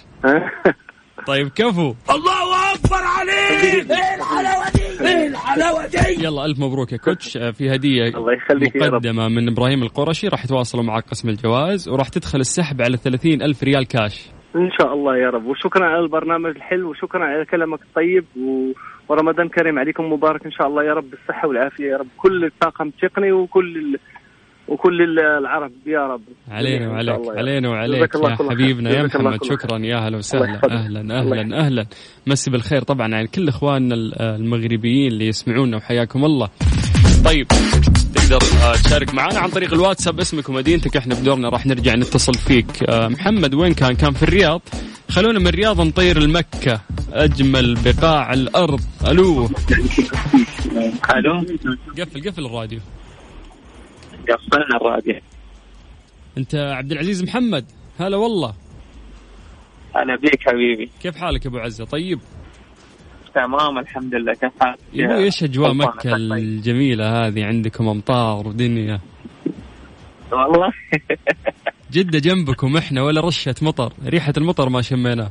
طيب 1.26 1.48
كفو. 1.48 1.94
الله 2.10 2.74
أكبر 2.74 3.02
عليك! 3.02 3.90
إيه 3.90 4.14
الحلاوة 4.14 4.70
دي؟ 4.74 4.77
إيه 5.08 5.28
الحلاوه 5.28 5.86
دي 5.86 6.24
يلا 6.24 6.44
ألف 6.44 6.58
مبروك 6.60 6.92
يا 6.92 6.96
كوتش. 6.96 7.38
في 7.38 7.74
هدية 7.74 8.08
الله 8.08 8.32
يخليك 8.32 8.76
مقدمه 8.76 9.22
يا 9.22 9.26
رب. 9.28 9.32
من 9.32 9.48
إبراهيم 9.48 9.82
القرشي. 9.82 10.28
راح 10.28 10.44
يتواصلوا 10.44 10.84
معك 10.84 11.04
قسم 11.04 11.28
الجوائز 11.28 11.88
وراح 11.88 12.08
تدخل 12.08 12.40
السحب 12.40 12.82
على 12.82 12.96
30 12.96 13.42
ألف 13.42 13.62
ريال 13.62 13.86
كاش. 13.86 14.30
إن 14.56 14.70
شاء 14.80 14.94
الله 14.94 15.16
يا 15.16 15.30
رب. 15.30 15.46
وشكرا 15.46 15.86
على 15.86 16.00
البرنامج 16.00 16.50
الحلو. 16.56 16.90
وشكرا 16.90 17.24
على 17.24 17.44
كلامك 17.44 17.80
الطيب. 17.82 18.24
و... 18.36 18.72
ورمضان 19.08 19.48
كريم 19.48 19.78
عليكم 19.78 20.12
مبارك 20.12 20.44
إن 20.46 20.52
شاء 20.52 20.66
الله 20.66 20.84
يا 20.84 20.92
رب. 20.92 21.10
بالصحة 21.10 21.48
والعافية 21.48 21.84
يا 21.84 21.96
رب. 21.96 22.06
كل 22.16 22.44
الطاقم 22.44 22.86
التقني 22.88 23.32
وكل 23.32 23.98
وكل 24.68 25.18
العرب 25.20 25.72
يا 25.86 26.06
رب. 26.06 26.20
علينا 26.50 26.88
وعليك 26.88 27.20
علينا 27.28 27.68
وعليك 27.68 28.14
يا 28.14 28.36
حبيبنا 28.50 28.90
يا 28.90 29.02
محمد. 29.02 29.44
شكرا 29.44 29.78
يا 29.78 29.96
أهلا 29.96 30.16
وسهلا. 30.16 30.60
أهلا 30.70 31.18
أهلا 31.20 31.66
أهلا. 31.66 31.86
مسي 32.26 32.50
بالخير 32.50 32.82
طبعا 32.82 33.14
على 33.14 33.26
كل 33.26 33.48
إخواننا 33.48 33.94
المغربيين 34.20 35.12
اللي 35.12 35.26
يسمعونا 35.26 35.76
وحياكم 35.76 36.24
الله. 36.24 36.48
طيب 37.24 37.46
تقدر 38.14 38.36
آه، 38.36 38.72
تشارك 38.72 39.14
معنا 39.14 39.38
عن 39.38 39.48
طريق 39.48 39.72
الواتساب 39.74 40.20
اسمك 40.20 40.48
ومدينتك 40.48 40.96
إحنا 40.96 41.14
بدورنا 41.14 41.48
راح 41.48 41.66
نرجع 41.66 41.94
نتصل 41.94 42.34
فيك. 42.34 42.82
آه، 42.88 43.08
محمد 43.08 43.54
وين 43.54 43.74
كان؟ 43.74 43.96
كان 43.96 44.12
في 44.12 44.22
الرياض. 44.22 44.60
خلونا 45.10 45.38
من 45.38 45.46
الرياض 45.46 45.80
نطير 45.80 46.18
المكة 46.18 46.80
أجمل 47.12 47.76
بقاع 47.84 48.32
الأرض. 48.32 48.80
ألو. 49.08 49.48
ألو. 51.16 51.44
قفل 51.98 52.30
قفل 52.30 52.46
الراديو. 52.46 52.80
قفلنا 54.32 54.76
الراديو. 54.76 55.20
انت 56.38 56.54
عبد 56.54 56.92
العزيز 56.92 57.22
محمد. 57.22 57.64
هلا 58.00 58.16
والله. 58.16 58.54
هلا 59.96 60.16
بيك 60.16 60.48
حبيبي. 60.48 60.90
كيف 61.02 61.16
حالك 61.16 61.46
أبو 61.46 61.58
عزة؟ 61.58 61.84
طيب؟ 61.84 62.20
تمام 63.34 63.78
الحمد 63.78 64.14
لله. 64.14 64.32
كيف 64.32 64.52
حالك؟ 64.60 64.78
يا 64.92 65.16
إيش 65.16 65.44
أجواء 65.44 65.74
مكة 65.74 66.16
الجميلة 66.16 67.26
هذه 67.26 67.44
عندكم؟ 67.44 67.88
أمطار 67.88 68.48
ودنيا 68.48 69.00
والله. 70.32 70.72
جدة 71.92 72.18
جنبكم 72.18 72.76
إحنا 72.76 73.02
ولا 73.02 73.20
رشة 73.20 73.54
مطر؟ 73.62 73.92
ريحة 74.06 74.32
المطر 74.36 74.68
ما 74.68 74.82
شميناه 74.82 75.30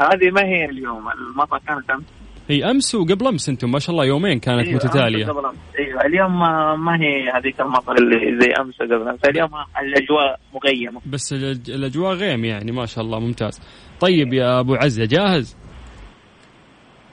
هذه 0.00 0.30
ما 0.30 0.42
هي 0.42 0.64
اليوم. 0.64 1.08
المطر 1.08 1.58
كانت 1.58 1.90
أمس. 1.90 2.04
هي 2.48 2.70
أمس 2.70 2.94
وقبل 2.94 3.26
أمس 3.26 3.48
أنتم 3.48 3.70
ما 3.70 3.78
شاء 3.78 3.90
الله 3.90 4.04
يومين 4.04 4.38
كانت 4.38 4.66
أيوة 4.66 4.74
متتالية. 4.74 5.30
أمس. 5.30 5.56
أيوه 5.78 6.06
اليوم 6.06 6.38
ما, 6.38 6.76
ما 6.76 6.92
هي 7.00 7.30
هذيك 7.30 7.60
المطر 7.60 7.92
اللي 7.92 8.40
زي 8.40 8.52
أمس 8.60 8.80
وقبل 8.80 9.08
أمس. 9.08 9.20
اليوم 9.24 9.50
الأجواء 9.82 10.40
مغيمة. 10.54 11.00
بس 11.06 11.32
الأجواء 11.68 12.14
غيم 12.14 12.44
يعني 12.44 12.72
ما 12.72 12.86
شاء 12.86 13.04
الله 13.04 13.18
ممتاز. 13.20 13.60
طيب 14.00 14.32
يا 14.32 14.60
أبو 14.60 14.74
عزة 14.74 15.04
جاهز؟ 15.04 15.56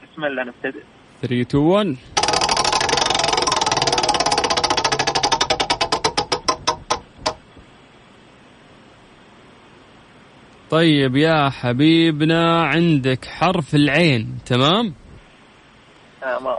بسم 0.04 0.24
الله 0.26 0.44
نبتدئ. 0.44 0.84
3 1.22 1.42
2 1.42 1.64
1 1.64 1.96
طيب 10.70 11.16
يا 11.16 11.50
حبيبنا 11.50 12.64
عندك 12.64 13.26
حرف 13.26 13.76
العين 13.76 14.38
تمام؟ 14.46 14.94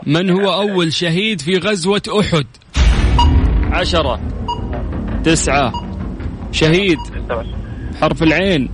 من 0.05 0.29
هو 0.29 0.53
أول 0.53 0.93
شهيد 0.93 1.41
في 1.41 1.57
غزوة 1.57 2.01
أحد؟ 2.19 2.45
عشرة 3.71 4.19
تسعة 5.23 5.71
شهيد 6.51 6.97
حرف 8.01 8.23
العين. 8.23 8.69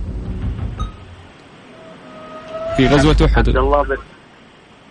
في 2.76 2.86
غزوة 2.86 3.16
أحد. 3.26 3.48
عبد 3.48 3.56
الله 3.56 3.82
بن 3.82 3.96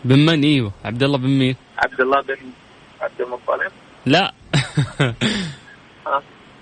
بن 0.06 0.20
من؟ 0.20 0.44
إيوه 0.44 0.72
عبد 0.86 1.04
الله 1.04 1.18
بن 1.18 1.30
مين؟ 1.30 1.56
عبد 1.78 2.02
الله 2.02 2.22
بن 2.22 2.36
عبد 3.02 3.22
المطلب. 3.22 3.72
لا. 4.06 4.34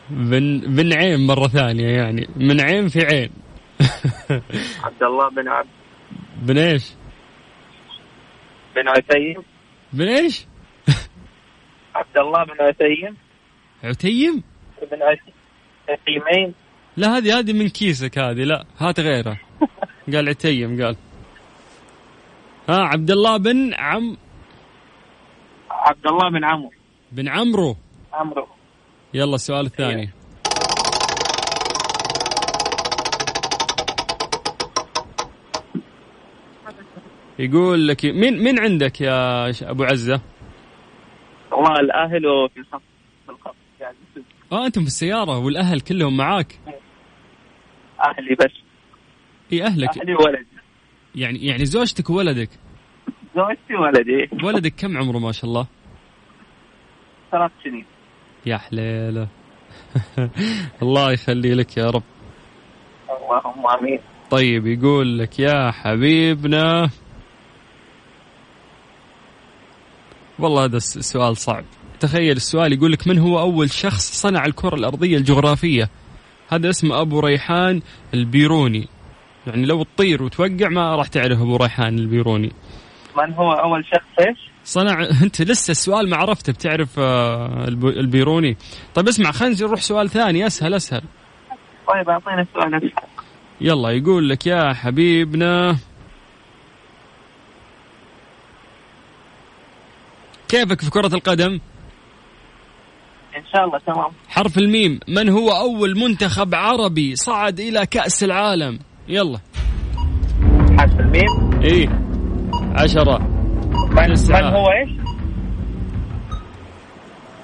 بن 0.09 0.59
بن 0.59 0.93
عين 0.93 1.27
مرة 1.27 1.47
ثانية 1.47 1.87
يعني. 1.87 2.29
من 2.35 2.61
عين 2.61 2.87
في 2.87 3.05
عين. 3.05 3.29
عبد 4.83 5.03
الله 5.03 5.29
بن 5.29 5.47
عبد 5.47 5.69
بن 6.41 6.57
إيش؟ 6.57 6.83
بن 8.75 8.87
عتيم 8.87 9.43
بن 9.93 10.07
إيش؟ 10.07 10.45
عبد 11.95 12.17
الله 12.17 12.43
بن 12.43 12.61
عتيم 12.61 13.17
عتيم؟ 13.83 14.43
بن 14.91 14.99
عتيمين 15.89 16.53
لا 16.97 17.17
هذه 17.17 17.39
هذه 17.39 17.53
من 17.53 17.69
كيسك 17.69 18.19
هذه 18.19 18.43
لا 18.43 18.65
هات 18.77 18.99
غيرها 18.99 19.39
قال 20.13 20.29
عتيم 20.29 20.83
قال. 20.83 20.95
ها 22.69 22.77
عبد 22.77 23.11
الله 23.11 23.37
بن 23.37 23.73
عم 23.73 24.17
عبد 25.71 26.07
الله 26.07 26.29
بن 26.29 26.45
عمرو. 26.45 26.71
بن 27.11 27.29
عمرو. 27.29 27.75
عمرو. 28.13 28.47
يلا 29.13 29.35
السؤال 29.35 29.65
الثاني 29.65 30.09
يقول 37.39 37.87
لك 37.87 38.05
مين 38.05 38.43
مين 38.43 38.59
عندك 38.59 39.01
يا 39.01 39.49
أبو 39.61 39.83
عزة؟ 39.83 40.21
والله 41.51 41.79
الأهل 41.79 42.27
وفي 42.27 42.59
الخط 42.59 42.81
في 43.25 43.31
الخط 43.31 43.55
يعني. 43.79 43.95
آه 44.51 44.65
أنتم 44.65 44.81
في 44.81 44.87
السيارة 44.87 45.37
والأهل 45.37 45.79
كلهم 45.79 46.17
معاك؟ 46.17 46.59
أهلي 48.05 48.35
بس. 48.35 48.51
إي 49.53 49.63
أهلك. 49.63 49.89
أهلي 49.99 50.15
وولدي. 50.15 50.47
يعني 51.15 51.45
يعني 51.45 51.65
زوجتك 51.65 52.09
وولدك؟ 52.09 52.49
زوجتي 53.35 53.75
وولدي. 53.75 54.29
ولدك 54.43 54.73
كم 54.77 54.97
عمره 54.97 55.17
ما 55.17 55.31
شاء 55.31 55.45
الله؟ 55.45 55.67
ثلاث 57.31 57.51
سنين. 57.63 57.85
يا 58.45 58.57
حليلة. 58.57 59.27
الله 60.83 61.11
يخلي 61.11 61.53
لك 61.53 61.77
يا 61.77 61.89
رب. 61.89 62.03
اللهم 63.09 63.67
آمين. 63.79 63.99
طيب 64.31 64.67
يقول 64.67 65.19
لك 65.19 65.39
يا 65.39 65.71
حبيبنا 65.71 66.89
والله 70.39 70.63
هذا 70.65 70.77
السؤال 70.77 71.37
صعب. 71.37 71.63
تخيل 71.99 72.35
السؤال 72.37 72.73
يقول 72.73 72.91
لك 72.91 73.07
من 73.07 73.19
هو 73.19 73.39
أول 73.39 73.69
شخص 73.71 74.11
صنع 74.21 74.45
الكرة 74.45 74.75
الأرضية 74.75 75.17
الجغرافية؟ 75.17 75.89
هذا 76.49 76.69
اسمه 76.69 77.01
أبو 77.01 77.19
ريحان 77.19 77.81
البيروني. 78.13 78.87
يعني 79.47 79.65
لو 79.65 79.83
تطير 79.83 80.23
وتوقع 80.23 80.69
ما 80.69 80.95
راح 80.95 81.07
تعرف 81.07 81.39
أبو 81.41 81.55
ريحان 81.55 81.99
البيروني. 81.99 82.51
من 83.17 83.33
هو 83.33 83.51
أول 83.51 83.85
شخص 83.85 84.27
إيش؟ 84.27 84.37
صنع 84.65 85.03
أنت 85.23 85.41
لسه 85.41 85.71
السؤال 85.71 86.09
ما 86.09 86.17
عرفته 86.17 86.53
بتعرف 86.53 86.99
آه، 86.99 87.67
الب- 87.67 87.85
البيروني. 87.85 88.57
طيب 88.95 89.07
اسمع 89.07 89.31
خلينا 89.31 89.55
نروح 89.61 89.81
سؤال 89.81 90.09
ثاني. 90.09 90.47
أسهل 90.47 90.73
أسهل. 90.73 91.01
طيب 91.87 92.09
أعطينا 92.09 92.41
السؤال 92.41 92.75
أسهل. 92.75 92.91
يلا 93.61 93.89
يقول 93.89 94.29
لك 94.29 94.47
يا 94.47 94.73
حبيبنا 94.73 95.77
كيفك 100.49 100.81
في 100.81 100.89
كرة 100.89 101.15
القدم؟ 101.15 101.59
إن 103.37 103.43
شاء 103.53 103.65
الله 103.65 103.79
تمام 103.79 104.11
حرف 104.27 104.57
الميم 104.57 104.99
من 105.07 105.29
هو 105.29 105.49
أول 105.49 105.99
منتخب 105.99 106.55
عربي 106.55 107.15
صعد 107.15 107.59
إلى 107.59 107.85
كأس 107.85 108.23
العالم؟ 108.23 108.79
يلا 109.07 109.39
حرف 110.79 110.99
الميم 110.99 111.61
إيه 111.63 111.89
عشرة 112.75 113.17
من, 113.91 114.13
تسعة. 114.13 114.41
من 114.41 114.55
هو 114.55 114.65
إيش؟ 114.67 114.89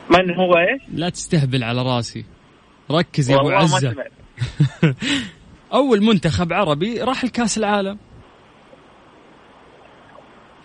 من 0.10 0.36
هو 0.36 0.54
إيش؟ 0.54 0.82
لا 0.94 1.10
تستهبل 1.10 1.64
على 1.64 1.82
راسي 1.82 2.26
ركز 2.92 3.32
يا 3.32 3.38
ما 3.38 3.56
عزة 3.56 3.96
أول 5.74 6.04
منتخب 6.04 6.54
عربي 6.54 7.02
راح 7.02 7.26
لكأس 7.26 7.58
العالم 7.58 7.98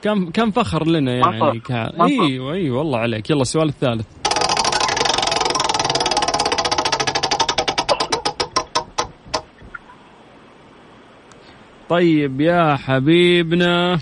كان 0.02 0.30
كان 0.30 0.50
فخر 0.50 0.86
لنا 0.86 1.12
يعني. 1.12 1.36
مصر. 2.00 2.04
أيوه 2.04 2.52
أيوه 2.52 2.78
والله 2.78 2.98
عليك 2.98 3.30
يلا 3.30 3.42
السؤال 3.42 3.68
الثالث 3.68 4.06
طيب 11.88 12.40
يا 12.40 12.76
حبيبنا 12.76 13.98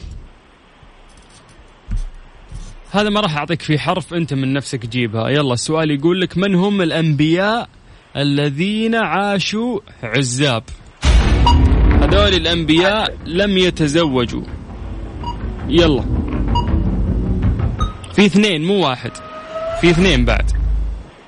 هذا 2.90 3.10
ما 3.10 3.20
راح 3.20 3.36
أعطيك 3.36 3.62
فيه 3.62 3.78
حرف 3.78 4.14
أنت 4.14 4.34
من 4.34 4.52
نفسك 4.52 4.86
جيبها 4.86 5.28
يلا 5.28 5.54
السؤال 5.54 5.90
يقول 5.90 6.20
لك 6.20 6.38
من 6.38 6.54
هم 6.54 6.82
الأنبياء 6.82 7.68
الذين 8.16 8.94
عاشوا 8.94 9.80
عزاب 10.02 10.62
هذول 12.02 12.34
الأنبياء 12.34 13.16
لم 13.26 13.58
يتزوجوا 13.58 14.57
يلا. 15.68 16.02
في 18.12 18.26
اثنين 18.26 18.64
مو 18.64 18.88
واحد. 18.88 19.10
في 19.80 19.90
اثنين 19.90 20.24
بعد. 20.24 20.50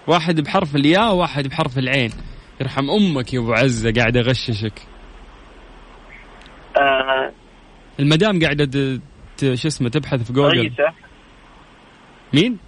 واحد 0.06 0.40
بحرف 0.40 0.76
الياء 0.76 1.14
وواحد 1.14 1.48
بحرف 1.48 1.78
العين. 1.78 2.10
يرحم 2.60 2.90
أمك 2.90 3.34
يا 3.34 3.38
أبو 3.38 3.52
عزة 3.52 3.92
قاعد 3.92 4.16
أغششك. 4.16 4.72
آه. 6.76 7.32
المدام 8.00 8.42
قاعدة 8.42 9.00
شو 9.40 9.68
اسمه 9.68 9.88
تبحث 9.88 10.22
في 10.22 10.32
جوجل. 10.32 10.60
عيسى 10.60 10.92
مين؟ 12.32 12.58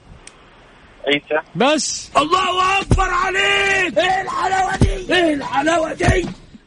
عيسى 1.06 1.46
بس. 1.56 2.12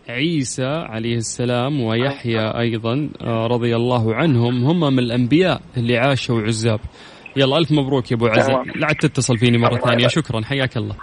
عيسى 0.10 0.66
عليه 0.66 1.16
السلام 1.16 1.82
ويحيى 1.82 2.40
أيضا 2.40 3.10
آه، 3.22 3.48
رضي 3.48 3.76
الله 3.76 4.16
عنهم. 4.16 4.64
هم 4.64 4.80
من 4.80 5.00
الأنبياء 5.00 5.62
اللي 5.78 5.98
عاشوا 5.98 6.42
عزاب 6.42 6.80
يلا 7.36 7.58
ألف 7.58 7.72
مبروك 7.72 8.12
يا 8.12 8.16
أبو 8.16 8.28
عزه 8.28 8.48
تمام. 8.48 8.66
لا 8.76 8.88
تتصل 9.00 9.38
فيني 9.38 9.58
ثانية. 9.58 9.78
يبارك. 9.78 10.08
شكرا. 10.08 10.42
حياك 10.42 10.78
الله. 10.78 10.96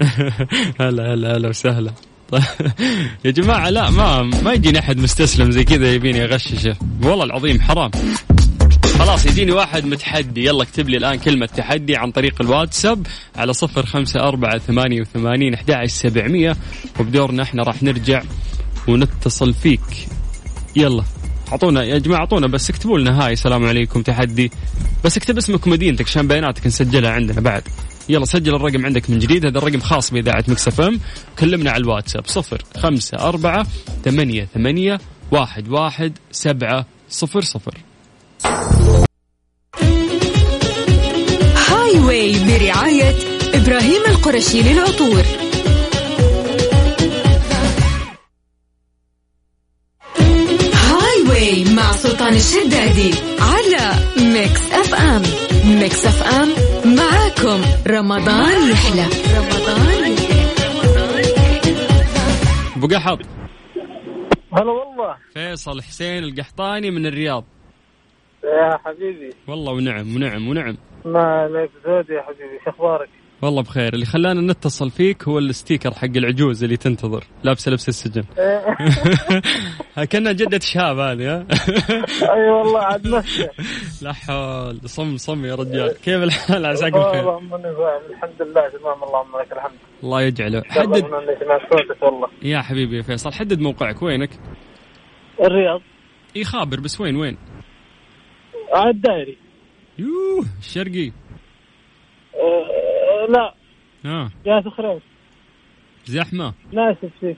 هلا 0.80 1.14
هلا 1.14 1.36
هلا 1.36 1.48
وسهلا. 1.48 1.92
يا 3.24 3.30
جماعة 3.30 3.70
لا 3.70 3.90
ما 3.90 4.22
ما 4.22 4.52
يجيني 4.52 4.78
أحد 4.78 4.98
مستسلم 4.98 5.50
زي 5.50 5.64
كذا 5.64 5.94
يبيني 5.94 6.24
أغششه. 6.24 6.76
والله 7.02 7.24
العظيم 7.24 7.60
حرام. 7.60 7.90
خلاص 8.98 9.26
يجيني 9.26 9.52
واحد 9.52 9.86
متحدي. 9.86 10.44
يلا 10.44 10.62
اكتب 10.62 10.88
لي 10.88 10.96
الآن 10.96 11.18
كلمة 11.18 11.46
تحدي 11.46 11.96
عن 11.96 12.10
طريق 12.10 12.42
الواتساب 12.42 13.06
على 13.36 13.52
صفر 13.52 13.86
خمسة 13.86 14.20
أربعة 14.20 14.58
ثمانية 14.58 15.00
وثمانين 15.00 15.54
أحد 15.54 15.86
سبعمية 15.86 16.56
وبدورنا 17.00 17.42
إحنا 17.42 17.62
راح 17.62 17.82
نرجع 17.82 18.22
ونتصل 18.88 19.54
فيك. 19.54 20.08
يلا 20.76 21.02
أعطونا 21.52 21.84
يا 21.84 21.98
جماعة 21.98 22.20
أعطونا 22.20 22.46
بس 22.46 22.70
اكتبوا 22.70 22.98
لنا 22.98 23.24
Hi. 23.24 23.32
السلام 23.32 23.64
عليكم 23.64 24.02
تحدي. 24.02 24.50
بس 25.04 25.16
اكتب 25.16 25.36
اسمك 25.36 25.66
ومدينتك 25.66 26.06
عشان 26.06 26.28
بياناتك 26.28 26.66
نسجلها 26.66 27.10
عندنا 27.10 27.40
بعد. 27.40 27.62
يلا 28.08 28.24
سجل 28.24 28.54
الرقم 28.54 28.86
عندك 28.86 29.10
من 29.10 29.18
جديد. 29.18 29.46
هذا 29.46 29.58
الرقم 29.58 29.80
خاص 29.80 30.10
بإذاعة 30.10 30.44
Mix 30.48 30.68
FM. 30.68 31.00
كلمنا 31.38 31.70
على 31.70 31.80
الواتساب 31.80 32.26
صفر 32.26 32.62
خمسة 32.76 33.18
أربعة 33.18 33.66
ثمانية 34.04 34.48
ثمانية 34.54 35.00
واحد 35.30 35.68
واحد 35.68 36.18
سبعة 36.30 36.86
صفر 37.08 37.40
صفر. 37.40 37.74
Highway 41.68 42.32
برعاية 42.32 43.14
إبراهيم 43.54 44.02
القرشي 44.08 44.62
للعطور. 44.62 45.22
Highway 50.74 51.64
مع 51.74 51.92
سلطان 51.92 52.34
الشدادي 52.34 53.14
على 53.40 53.94
Mix 54.32 54.72
FM. 54.72 55.22
Mix 55.64 56.06
FM 56.06 56.48
معاكم. 56.96 57.62
رمضان 57.86 58.70
يحلى. 58.70 59.06
رمضان 59.36 60.12
يحلى. 60.12 60.46
أبو 62.76 62.86
قحط. 62.86 63.18
هلا 64.52 64.70
والله. 64.70 65.16
فيصل 65.34 65.82
حسين 65.82 66.24
القحطاني 66.24 66.90
من 66.90 67.06
الرياض. 67.06 67.44
يا 68.46 68.78
حبيبي. 68.84 69.30
والله 69.48 69.72
ونعم 69.72 70.16
ونعم 70.16 70.48
ونعم. 70.48 70.76
ما 71.04 71.20
عليك 71.24 71.70
زود 71.86 72.10
يا 72.10 72.22
حبيبي 72.22 72.58
شو 72.64 72.70
أخبارك؟ 72.70 73.08
والله 73.42 73.62
بخير. 73.62 73.94
اللي 73.94 74.06
خلانا 74.06 74.52
نتصل 74.52 74.90
فيك 74.90 75.28
هو 75.28 75.38
الستيكر 75.38 75.94
حق 75.94 76.04
العجوز 76.16 76.64
اللي 76.64 76.76
تنتظر. 76.76 77.24
لابسه 77.44 77.70
لبس 77.72 77.88
السجن. 77.88 78.24
كنا 80.12 80.32
جدة 80.32 80.58
شهاب 80.58 80.98
هذه 80.98 81.34
ها؟ 81.34 81.46
أي 82.34 82.50
والله 82.50 82.80
عاد 82.80 83.06
لا 84.02 84.12
حول. 84.12 84.80
صم 84.84 85.16
صم 85.16 85.44
يا 85.44 85.54
رجال. 85.54 85.96
كيف 86.04 86.22
الحال؟ 86.22 86.66
عساك 86.72 86.92
بخير. 86.92 87.20
اللهم 87.20 87.54
الحمد 88.10 88.42
لله 88.42 88.68
تمام. 88.68 89.02
اللهم 89.04 89.40
لك 89.40 89.52
الحمد. 89.52 89.78
الله 90.02 90.22
يجعله. 90.22 90.62
حدد. 90.68 91.04
والله. 92.02 92.28
يا 92.42 92.62
حبيبي 92.62 93.02
فيصل 93.02 93.32
حدد 93.32 93.60
موقعك. 93.60 94.02
وينك؟ 94.02 94.30
الرياض. 95.40 95.80
إي 96.36 96.44
خابر 96.44 96.80
بس 96.80 97.00
وين 97.00 97.16
وين؟ 97.16 97.36
على 98.72 98.90
الدائري 98.90 99.36
يوه 99.98 100.44
الشرقي 100.58 101.12
أه 102.34 103.26
لا. 103.28 103.54
آه. 104.06 104.30
يا 104.46 104.60
سخرين 104.60 105.00
زحمة. 106.04 106.54
ناسف 106.72 107.10
فيه. 107.20 107.36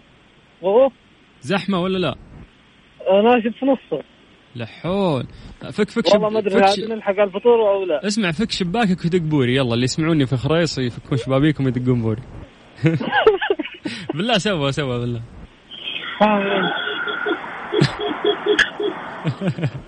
اوف 0.62 0.92
زحمة 1.40 1.80
ولا 1.82 1.98
لا؟ 1.98 2.14
أه 3.08 3.22
ناشف 3.22 3.56
في 3.60 3.66
نصه. 3.66 4.02
لا 4.54 4.66
حول. 4.66 5.26
فك 5.72 5.90
فك 5.90 6.14
والله 6.14 6.28
ما 6.30 6.38
أدري 6.38 6.68
ش... 6.68 6.78
نلحق 6.80 7.18
الفطور 7.20 7.70
أو 7.70 7.84
لا. 7.84 8.06
اسمع 8.06 8.30
فك 8.30 8.50
شباكك 8.50 9.04
ودق 9.04 9.18
بوري. 9.18 9.56
يلا 9.56 9.74
اللي 9.74 9.84
يسمعوني 9.84 10.26
في 10.26 10.36
خريص 10.36 10.78
يفكون 10.78 11.18
شبابيكم 11.18 11.64
ويدقون 11.64 12.02
بوري. 12.02 12.22
بالله 14.14 14.38
سوى 14.38 14.72
سوى 14.72 14.98
بالله. 15.00 15.22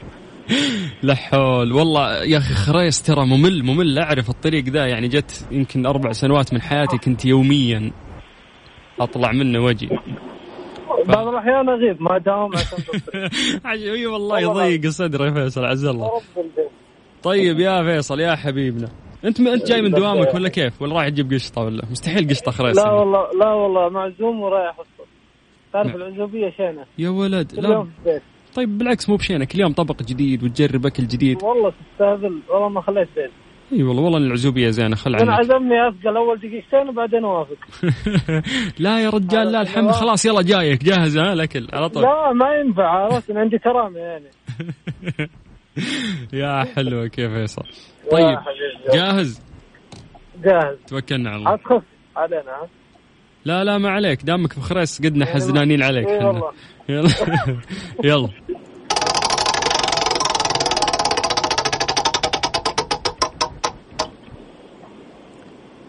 لا 1.02 1.14
حول. 1.14 1.72
والله 1.72 2.24
يا 2.24 2.38
أخي 2.38 2.54
خريص 2.54 3.02
ترى 3.02 3.26
ممل 3.26 3.62
ممل. 3.64 3.98
أعرف 3.98 4.30
الطريق 4.30 4.64
ذا 4.64 4.86
يعني 4.86 5.08
جت 5.08 5.46
يمكن 5.50 5.86
أربع 5.86 6.12
سنوات 6.12 6.54
من 6.54 6.62
حياتي 6.62 6.98
كنت 6.98 7.24
يوميا 7.24 7.90
أطلع 9.00 9.32
منه 9.32 9.60
وجهي 9.64 9.98
بعض 11.06 11.28
الأحيان 11.28 11.68
أغيب 11.68 12.02
ما 12.02 12.18
داوم 12.18 12.50
أي 13.70 14.06
والله 14.06 14.40
يضيق 14.40 14.90
صدري 14.90 15.24
يا 15.24 15.30
فيصل 15.30 15.64
عز 15.64 15.84
الله. 15.84 16.10
طيب 17.22 17.60
يا 17.60 17.82
فيصل 17.82 18.20
يا 18.20 18.36
حبيبنا. 18.36 18.88
أنت 19.24 19.40
أنت 19.40 19.66
جاي 19.66 19.82
من 19.82 19.90
دوامك 19.90 20.34
ولا 20.34 20.48
كيف؟ 20.48 20.82
ولا 20.82 20.94
رايح 20.94 21.08
تجيب 21.08 21.32
قشطة 21.32 21.62
ولا؟ 21.62 21.82
مستحيل 21.90 22.28
قشطة 22.28 22.50
خريص 22.50 22.78
لا 22.78 22.90
والله 22.90 23.32
لا 23.40 23.52
والله 23.52 23.88
معزوم 23.88 24.40
ورايح 24.40 24.76
تعرف 25.72 25.86
نعم. 25.86 25.96
العزوبية 25.96 26.50
شينة؟ 26.50 26.84
يا 26.98 27.08
ولد 27.10 27.54
لا. 27.54 27.86
طيب 28.54 28.78
بالعكس 28.78 29.08
مو 29.08 29.16
بشينك 29.16 29.54
اليوم 29.54 29.72
طبق 29.72 30.02
جديد 30.02 30.44
وتجرب 30.44 30.86
اكل 30.86 31.06
جديد 31.06 31.42
والله 31.42 31.72
تستهبل 31.92 32.40
والله 32.48 32.68
ما 32.68 32.80
خليت 32.80 33.08
بيت 33.16 33.30
إي 33.72 33.82
والله 33.82 34.02
والله 34.02 34.18
العزوبية 34.18 34.68
زينة 34.70 34.96
خل 34.96 35.14
عنك. 35.14 35.22
أنا 35.22 35.34
عزمني 35.34 35.88
أثقل 35.88 36.16
أول 36.16 36.38
دقيقتين 36.38 36.88
وبعدين 36.88 37.24
أوافق. 37.24 37.56
لا 38.84 39.00
يا 39.00 39.10
رجال 39.10 39.52
لا 39.52 39.60
الحمد 39.60 39.90
خلاص 39.90 40.26
يلا 40.26 40.42
جايك 40.42 40.84
جاهز 40.84 41.18
ها 41.18 41.32
الأكل 41.32 41.68
على 41.72 41.88
طول. 41.88 42.02
لا 42.02 42.32
ما 42.32 42.54
ينفع 42.54 42.88
عرفت؟ 42.88 43.30
عندي 43.30 43.58
كرامة 43.58 43.98
يعني. 43.98 44.30
يا 46.40 46.64
حلوة 46.64 47.06
كيف 47.06 47.32
فيصل؟ 47.32 47.62
طيب 48.10 48.38
جاهز؟ 48.92 49.42
جاهز. 50.44 50.78
توكلنا 50.86 51.30
على 51.30 51.38
الله. 51.38 51.82
علينا. 52.16 52.68
لا 53.44 53.64
لا 53.64 53.78
ما 53.78 53.90
عليك. 53.90 54.22
دامك 54.22 54.58
بخريس 54.58 54.98
قدنا 55.02 55.24
يعني 55.26 55.34
حزنانين 55.34 55.82
عليك 55.82 56.08
يلا 56.08 56.52
يلا. 56.88 57.08
يلا. 58.04 58.28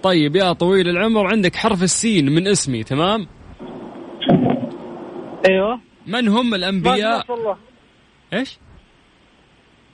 طيب 0.04 0.36
يا 0.36 0.54
طويل 0.54 0.90
العمر 0.90 1.28
عندك 1.28 1.56
حرف 1.56 1.84
السين 1.84 2.32
من 2.32 2.48
اسمي 2.48 2.84
تمام؟ 2.84 3.28
أيوه. 5.50 5.80
من 6.08 6.28
هم 6.28 6.54
الأنبياء؟ 6.54 7.26
ما 7.30 7.36
الله. 7.36 7.58
إيش؟ 8.34 8.60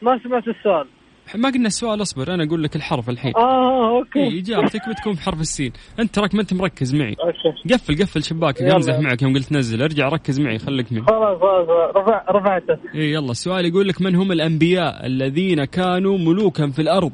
ما 0.02 0.20
سمعت 0.24 0.48
السؤال. 0.48 0.88
ما 1.36 1.50
قلنا 1.50 1.68
السؤال 1.68 2.02
أصبر 2.02 2.34
أنا 2.34 2.44
أقول 2.44 2.64
لك 2.64 2.76
الحرف 2.76 3.10
الحين. 3.10 3.34
آه 3.36 3.98
okay. 3.98 4.20
إي 4.20 4.40
إجابتك 4.40 4.90
بتكون 4.90 5.14
بحرف 5.14 5.42
السين. 5.42 5.72
أنت 6.00 6.16
تراك 6.16 6.36
ما 6.36 6.42
أنت 6.42 6.54
مركز 6.54 6.96
معي. 6.96 7.16
okay. 7.20 7.74
قفل 7.74 8.02
قفل 8.02 8.24
شباكك 8.24 8.62
أمزح 8.62 9.00
معك 9.00 9.22
يوم 9.22 9.34
قلت 9.34 9.52
نزل. 9.52 9.82
ارجع 9.82 10.10
ركز 10.10 10.40
معي 10.40 10.60
خليك 10.60 10.92
معي. 10.92 11.04
خلاص 11.04 11.40
خلاص 11.40 11.68
رفع 11.96 12.24
رفعته. 12.32 12.78
إي 12.96 13.12
يلا. 13.12 13.32
السؤال 13.32 13.66
يقول 13.66 13.88
لك 13.88 14.02
من 14.02 14.16
هم 14.16 14.32
الأنبياء 14.32 15.06
الذين 15.06 15.66
كانوا 15.66 16.18
ملوكا 16.18 16.68
في 16.68 16.82
الأرض؟ 16.82 17.12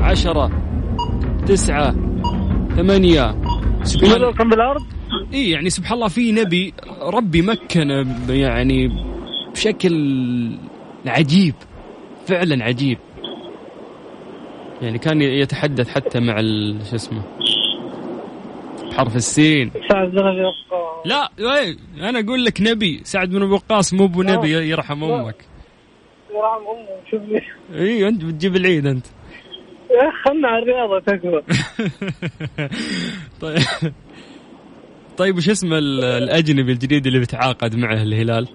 عشرة 0.00 0.50
تسعة 1.46 1.92
ثمانية. 2.76 3.42
سبحان 3.82 4.10
ملوكا 4.10 4.44
بالارض 4.44 4.82
إي 5.34 5.50
يعني 5.50 5.70
سبحان 5.70 5.94
الله 5.94 6.08
في 6.08 6.32
نبي 6.32 6.74
ربي 7.02 7.42
مكن 7.42 7.90
يعني 8.28 8.90
بشكل 9.52 10.58
عجيب 11.06 11.54
فعلا 12.26 12.64
عجيب. 12.64 12.98
يعني 14.82 14.98
كان 14.98 15.22
يتحدث 15.22 15.88
حتى 15.88 16.20
مع 16.20 16.36
شو 16.90 16.96
اسمه 16.96 17.22
حرف 18.96 19.16
السين. 19.16 19.70
سعد 19.88 20.10
بن 20.10 20.18
أبي 20.18 20.40
وقاص. 20.40 21.06
لا 21.06 21.30
اي 21.38 21.76
أنا 22.08 22.20
أقول 22.20 22.44
لك 22.44 22.60
نبي. 22.60 23.00
سعد 23.04 23.30
بن 23.30 23.42
أبي 23.42 23.52
وقاص 23.52 23.94
مو 23.94 24.04
أبو 24.04 24.22
نبي 24.22 24.50
يرحم 24.50 25.04
أمك. 25.04 25.44
يرحم 26.30 26.66
أمك 26.66 27.10
شوف 27.10 27.22
لي. 27.22 27.40
اي 27.80 28.08
أنت 28.08 28.24
بتجيب 28.24 28.56
العيد 28.56 28.86
أنت. 28.86 29.06
يا 29.90 30.10
خلنا 30.24 30.48
على 30.48 30.62
الرياضة 30.62 30.98
تكبر 31.00 31.42
طيب. 33.40 33.58
طيب 35.16 35.36
وش 35.36 35.48
اسم 35.48 35.72
الأجنبي 35.72 36.72
الجديد 36.72 37.06
اللي 37.06 37.20
بتعاقد 37.20 37.76
معه 37.76 38.02
الهلال؟ 38.02 38.48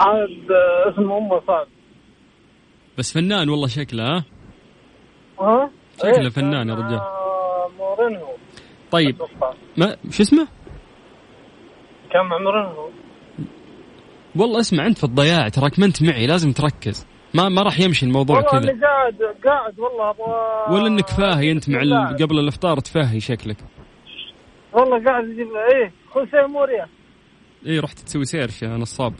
عاد 0.00 0.50
اسمه 0.92 1.18
أمه 1.18 1.40
صعب 1.46 1.66
بس 2.98 3.12
فنان 3.12 3.48
والله 3.48 3.66
شكله 3.66 4.02
ها؟ 4.02 4.24
ها؟ 5.40 5.70
شكله 5.98 6.30
فنان 6.30 6.68
يا 6.68 6.74
رجال. 6.74 7.00
مورينهو. 7.78 8.34
طيب 8.90 9.16
ما 9.76 9.96
شو 10.10 10.22
اسمه؟ 10.22 10.48
كان 12.10 12.26
مع 12.26 12.38
مورينهو. 12.38 12.88
والله 14.36 14.60
اسمع 14.60 14.86
أنت 14.86 14.98
في 14.98 15.04
الضياع 15.04 15.48
تراك 15.48 15.78
ما 15.78 15.86
أنت 15.86 16.02
معي 16.02 16.26
لازم 16.26 16.52
تركز. 16.52 17.06
ما 17.34 17.48
ما 17.48 17.62
راح 17.62 17.80
يمشي 17.80 18.06
الموضوع 18.06 18.40
كذا. 18.40 18.52
والله 18.52 18.86
قاعد 18.86 19.14
قاعد 19.44 19.78
والله 19.78 20.10
أبغى 20.10 20.76
ولا 20.76 20.86
إنك 20.86 21.08
فاهي 21.08 21.52
أنت 21.52 21.70
مع 21.70 21.82
ال... 21.82 22.16
قبل 22.22 22.38
الأفطار 22.38 22.78
تفاهي 22.80 23.20
شكلك. 23.20 23.56
والله 24.72 25.04
قاعد 25.04 25.24
أجيب 25.24 25.48
إيه 25.72 25.92
خوسيه 26.10 26.46
موريا. 26.46 26.86
إيه 27.66 27.80
رحت 27.80 27.98
تسوي 27.98 28.24
سيرش 28.24 28.62
يا 28.62 28.68
نصاب. 28.68 29.14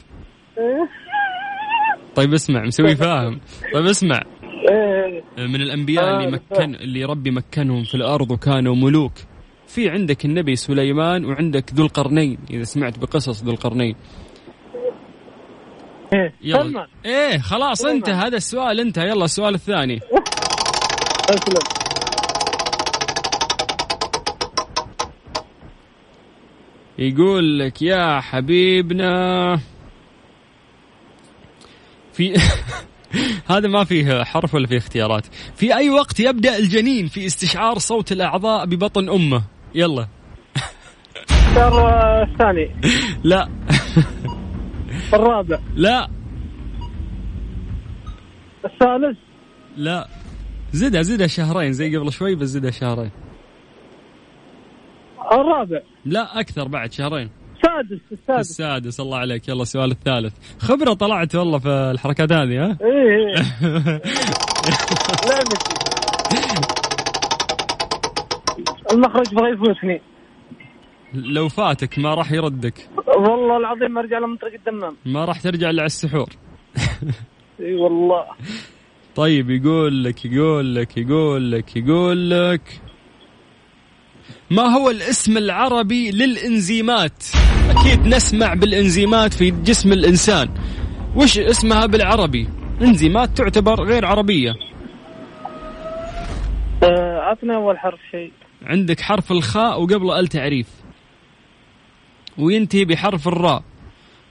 إيه؟ 0.57 0.89
طيب 2.15 2.33
اسمع 2.33 2.61
مسوي 2.61 2.95
فاهم. 2.95 3.39
طيب 3.73 3.85
اسمع. 3.85 4.21
من 5.37 5.61
الأنبياء 5.61 6.03
اللي 6.03 6.27
آه، 6.27 6.29
مكن 6.29 6.75
اللي 6.75 7.05
ربي 7.05 7.31
مكنهم 7.31 7.83
في 7.83 7.95
الأرض 7.95 8.31
وكانوا 8.31 8.75
ملوك. 8.75 9.13
في 9.67 9.89
عندك 9.89 10.25
النبي 10.25 10.55
سليمان 10.55 11.25
وعندك 11.25 11.73
ذو 11.73 11.83
القرنين 11.85 12.37
إذا 12.49 12.63
سمعت 12.63 12.99
بقصص 12.99 13.43
ذو 13.43 13.51
القرنين. 13.51 13.95
إيه. 16.13 16.33
يلا. 16.41 16.87
إيه 17.05 17.37
خلاص 17.37 17.85
انت 17.85 18.09
هذا 18.09 18.37
السؤال 18.37 18.79
انت 18.79 18.97
يلا 18.97 19.25
السؤال 19.25 19.53
الثاني. 19.53 19.99
أسلم. 21.29 21.85
يقول 26.99 27.59
لك 27.59 27.81
يا 27.81 28.19
حبيبنا 28.19 29.59
في 32.13 32.33
هذا 33.47 33.67
ما 33.67 33.83
فيه 33.83 34.23
حرف 34.23 34.55
ولا 34.55 34.67
فيه 34.67 34.77
اختيارات. 34.77 35.25
في 35.55 35.75
أي 35.75 35.89
وقت 35.89 36.19
يبدأ 36.19 36.57
الجنين 36.57 37.07
في 37.07 37.25
استشعار 37.25 37.77
صوت 37.77 38.11
الأعضاء 38.11 38.65
ببطن 38.65 39.09
أمه؟ 39.09 39.43
يلا. 39.75 40.07
الشهر 41.31 42.23
الثاني 42.23 42.75
لا. 43.23 43.49
الرابع. 45.13 45.59
لا. 45.75 46.09
الثالث. 48.65 49.17
لا. 49.77 50.07
زدها 50.71 51.01
زدها 51.01 51.27
شهرين 51.27 51.73
زي 51.73 51.97
قبل 51.97 52.11
شوي 52.11 52.35
بس 52.35 52.47
زدها 52.47 52.71
شهرين. 52.71 53.11
الرابع. 55.31 55.81
لا 56.05 56.39
أكثر 56.39 56.67
بعد 56.67 56.91
شهرين. 56.93 57.29
السادس 57.65 58.01
السادس. 58.11 58.49
السادس 58.49 58.99
الله 58.99 59.17
عليك. 59.17 59.47
يلا 59.47 59.61
السؤال 59.61 59.91
الثالث. 59.91 60.33
خبرة 60.59 60.93
طلعت 60.93 61.35
والله 61.35 61.59
في 61.59 61.69
الحركات 61.69 62.31
هذه 62.31 62.65
ها؟ 62.65 62.77
إيه 62.81 63.35
المخرج 68.91 69.35
بغى 69.35 69.49
يفوتني 69.49 70.01
لو 71.13 71.49
فاتك 71.49 71.99
ما 71.99 72.13
راح 72.13 72.31
يردك. 72.31 72.89
والله 73.07 73.57
العظيم 73.57 73.91
ما 73.91 74.01
ارجع 74.01 74.17
لمنطقه 74.19 74.55
الدمام. 74.55 74.95
ما 75.05 75.25
راح 75.25 75.41
ترجع 75.41 75.69
إلا 75.69 75.81
على 75.81 75.87
السحور. 75.87 76.29
إي 77.59 77.75
والله. 77.75 78.25
طيب 79.15 79.49
يقول 79.49 80.03
لك 80.03 80.25
يقول 80.25 80.75
لك 80.75 80.97
يقول 80.97 81.51
لك 81.51 81.77
يقول 81.77 82.29
لك 82.29 82.81
ما 84.51 84.63
هو 84.63 84.89
الاسم 84.89 85.37
العربي 85.37 86.11
للإنزيمات؟ 86.11 87.23
أكيد 87.69 88.07
نسمع 88.07 88.53
بالإنزيمات 88.53 89.33
في 89.33 89.51
جسم 89.51 89.93
الإنسان. 89.93 90.49
وش 91.15 91.37
اسمها 91.37 91.85
بالعربي؟ 91.85 92.49
إنزيمات 92.81 93.37
تعتبر 93.37 93.83
غير 93.83 94.05
عربية. 94.05 94.51
آه، 96.83 97.19
عطنا 97.19 97.55
أول 97.55 97.77
حرف 97.79 97.99
شيء. 98.11 98.31
عندك 98.65 99.01
حرف 99.01 99.31
الخاء 99.31 99.81
وقبله 99.81 100.19
ال 100.19 100.27
تعريف. 100.27 100.67
وينتهي 102.37 102.85
بحرف 102.85 103.27
الراء. 103.27 103.63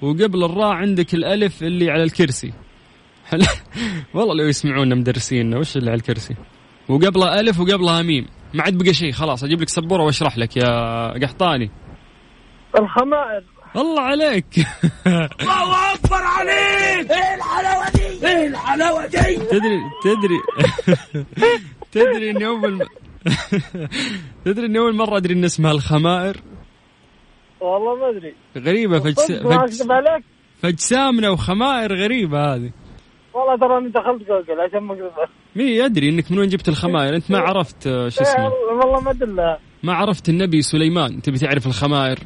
وقبل 0.03 0.45
الراء 0.45 0.73
عندك 0.73 1.15
الألف 1.15 1.63
اللي 1.63 1.91
على 1.91 2.03
الكرسي. 2.03 2.53
والله 4.15 4.35
لو 4.35 4.49
يسمعونا 4.49 4.95
مدرسين 4.95 5.55
وش 5.55 5.77
اللي 5.77 5.91
على 5.91 5.99
الكرسي؟ 5.99 6.35
وقبلها 6.89 7.41
ألف 7.41 7.61
وقبلها 7.61 8.03
ميم 8.03 8.27
ما 8.55 8.63
عاد 8.63 8.79
بقى 8.79 8.95
شيء 8.95 9.13
خلاص 9.13 9.45
أجيب 9.45 9.61
لك 9.61 9.69
سبورة 9.69 10.03
وأشرح 10.03 10.39
لك 10.39 10.57
يا 10.57 11.25
قحطاني. 11.25 11.71
الخمائر. 12.79 13.43
الله 13.77 14.01
عليك. 14.03 14.47
الله 15.43 15.95
أكبر 15.95 16.23
عليك. 16.23 17.11
إيه 17.11 17.35
الحلاوة 17.35 17.91
دي؟ 17.95 18.27
إيه 18.29 18.47
الحلاوة 18.47 19.07
دي؟ 19.07 19.37
تدري 19.37 19.81
تدري 20.05 20.39
تدري 21.93 22.31
اني 22.31 22.47
اول 22.47 22.87
تدري 24.45 24.67
اني 24.67 24.79
اول 24.79 24.95
مره 24.97 25.17
أدري 25.17 25.35
إن 25.35 25.45
اسمها 25.45 25.73
الخمائر؟ 25.73 26.37
والله 27.61 27.97
ما 27.97 28.11
أدري. 28.11 28.35
غريبة 28.57 28.99
فجس... 29.01 29.31
عليك. 29.91 30.25
فجسامنا 30.63 31.29
وخمائر 31.31 31.95
غريبة 31.95 32.55
هذه. 32.55 32.71
والله 33.35 33.57
ترى 33.57 33.79
اني 33.79 33.89
دخلت 33.89 34.29
جوجل 34.29 34.61
عشان 34.61 34.81
ما 34.81 34.95
اكذب 34.95 35.11
مي 35.57 35.85
أدري 35.85 36.09
إنك 36.09 36.33
من 36.33 36.39
وين 36.39 36.49
جبت 36.49 36.69
الخمائر؟ 36.69 37.15
أنت 37.17 37.31
ما 37.31 37.39
عرفت 37.39 37.87
آه، 37.87 38.09
شو 38.09 38.23
اسمه. 38.23 38.49
والله 38.49 39.01
ما 39.01 39.11
أدري. 39.11 39.59
ما 39.83 39.95
عرفت 39.95 40.29
النبي 40.29 40.63
سليمان. 40.63 41.23
تبي 41.23 41.39
تعرف 41.39 41.67
الخمائر؟ 41.67 42.19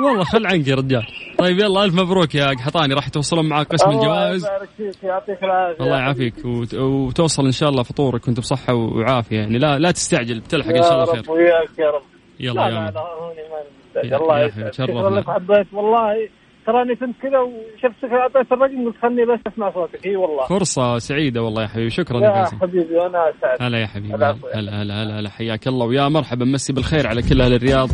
والله 0.00 0.24
خل 0.24 0.46
عنك 0.46 0.68
يا 0.68 0.74
رجال. 0.74 1.06
طيب 1.38 1.58
يلا 1.58 1.84
ألف 1.84 1.94
مبروك 1.94 2.34
يا 2.34 2.46
قحطاني. 2.46 2.94
راح 2.94 3.08
توصلون 3.08 3.48
معك 3.48 3.66
قسم 3.66 3.90
الجوائز. 3.90 4.46
يعطيك 5.02 5.44
العافية. 5.44 5.84
الله 5.84 5.98
يعافيك. 5.98 6.34
وت- 6.44 6.74
وتوصل 6.74 7.44
إن 7.46 7.52
شاء 7.52 7.68
الله 7.68 7.82
فطورك 7.82 8.26
وأنت 8.28 8.40
بصحة 8.40 8.74
وعافية. 8.74 9.36
يعني 9.36 9.58
لا 9.58 9.78
لا 9.78 9.90
تستعجل 9.90 10.40
بتلحق 10.40 10.68
إن 10.76 10.82
شاء 10.82 10.92
الله 10.94 11.06
خير. 11.06 11.30
وياك 11.30 11.78
يا 11.78 11.90
رب. 11.90 12.02
يلا 12.40 12.54
لا 12.54 12.66
يا 12.66 12.70
لا. 12.70 12.90
لا. 14.08 14.16
الله 14.16 14.44
يسعدك. 14.44 15.28
حبيت 15.30 15.66
والله. 15.72 16.28
تراني 16.66 16.94
كنت 16.96 17.16
كذا 17.22 17.38
وشفتك 17.38 18.12
اعطيت 18.12 18.52
الرقم 18.52 18.86
قلت 18.86 18.96
خلني 19.02 19.24
بس 19.24 19.38
أسمع 19.52 19.70
صوتك. 19.74 20.06
إي 20.06 20.16
والله. 20.16 20.46
فرصة 20.46 20.98
سعيدة 20.98 21.42
والله 21.42 21.62
يا 21.62 21.66
حبيبي. 21.68 21.90
شكرا 21.90 22.20
يا 22.20 22.44
فيصل 22.44 22.56
حبيبي 22.56 22.96
وأنا 22.96 23.30
أسعد. 23.30 23.62
هلا 23.62 23.78
يا 23.78 23.86
حبيبي. 23.86 24.14
هلا 24.14 24.82
هلا 24.82 25.18
هلا. 25.20 25.30
حياك 25.30 25.68
الله. 25.68 25.86
ويا 25.86 26.08
مرحبا 26.08 26.44
مسي 26.44 26.72
بالخير 26.72 27.06
على 27.06 27.22
كل 27.22 27.40
أهل 27.40 27.52
الرياض. 27.54 27.88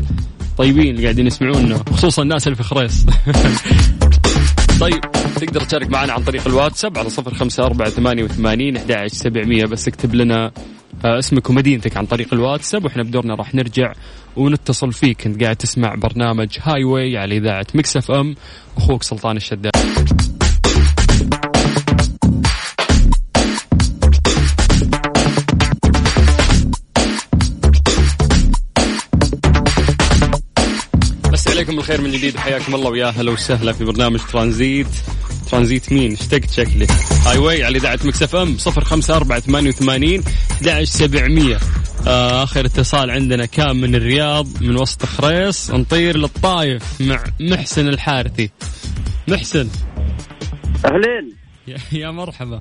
طيبين 0.58 0.94
اللي 0.94 1.02
قاعدين 1.02 1.26
يسمعونا 1.26 1.84
خصوصا 1.92 2.22
الناس 2.22 2.46
اللي 2.46 2.56
في 2.56 2.62
خريص. 2.62 3.06
طيب 4.80 5.00
تقدر 5.40 5.60
تشارك 5.60 5.90
معنا 5.90 6.12
عن 6.12 6.24
طريق 6.24 6.46
الواتساب 6.48 6.98
على 6.98 7.10
صفر 7.10 7.34
خمسة 7.34 7.64
أربعة 7.64 7.90
ثمانية 7.90 8.24
وثمانين 8.24 8.76
أحد 8.76 9.06
سبعمية 9.06 9.64
بس 9.64 9.88
اكتب 9.88 10.14
لنا 10.14 10.52
آه، 11.04 11.18
اسمك 11.18 11.50
ومدينتك 11.50 11.96
عن 11.96 12.06
طريق 12.06 12.34
الواتساب 12.34 12.84
وإحنا 12.84 13.02
بدورنا 13.02 13.34
راح 13.34 13.54
نرجع 13.54 13.92
ونتصل 14.36 14.92
فيك. 14.92 15.26
أنت 15.26 15.42
قاعد 15.42 15.56
تسمع 15.56 15.94
برنامج 15.94 16.58
Highway 16.62 17.16
على 17.16 17.36
إذاعة 17.36 17.66
Mix 17.74 18.10
FM 18.10 18.34
أخوك 18.76 19.02
سلطان 19.02 19.36
الشداد. 19.36 20.33
الخير 31.84 32.00
من 32.00 32.10
جديد. 32.10 32.36
حياكم 32.36 32.74
الله 32.74 32.90
ويا 32.90 33.06
هلا 33.06 33.30
وسهلا 33.30 33.72
في 33.72 33.84
برنامج 33.84 34.20
Transit. 34.32 34.86
Transit 35.50 35.92
مين؟ 35.92 36.12
اشتقت 36.12 36.50
شكلي 36.50 36.86
Highway 37.26 37.64
على 37.64 37.78
إذاعة 37.78 37.98
Mix 38.04 38.36
FM. 38.36 38.56
05488 38.58 40.24
11700 40.60 41.58
آه 42.06 42.42
آخر 42.42 42.66
اتصال 42.66 43.10
عندنا 43.10 43.46
كان 43.46 43.76
من 43.76 43.94
الرياض 43.94 44.62
من 44.62 44.76
وسط 44.80 45.06
خريص. 45.06 45.70
نطير 45.70 46.16
للطايف 46.16 47.00
مع 47.00 47.24
محسن 47.40 47.88
الحارثي. 47.88 48.50
محسن. 49.28 49.68
أهلين. 50.84 51.36
يا 51.92 52.10
مرحبا. 52.10 52.60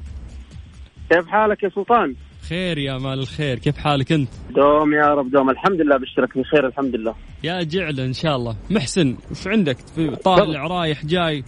كيف 1.09 1.27
حالك 1.27 1.63
يا 1.63 1.69
سلطان؟ 1.75 2.15
خير 2.49 2.77
يا 2.77 2.97
مال 2.97 3.19
الخير 3.19 3.59
كيف 3.59 3.77
حالك 3.77 4.11
أنت؟ 4.11 4.29
دوم 4.55 4.93
يا 4.93 5.07
رب 5.07 5.31
دوم 5.31 5.49
الحمد 5.49 5.81
لله 5.81 5.97
بشرك 5.97 6.37
بخير 6.37 6.67
الحمد 6.67 6.95
لله. 6.95 7.15
يا 7.43 7.63
جعل 7.63 7.99
إن 7.99 8.13
شاء 8.13 8.35
الله. 8.35 8.55
محسن 8.69 9.17
وش 9.31 9.47
عندك؟ 9.47 9.77
في 9.95 10.15
طالع 10.15 10.67
رايح 10.67 11.05
جاي؟ 11.05 11.43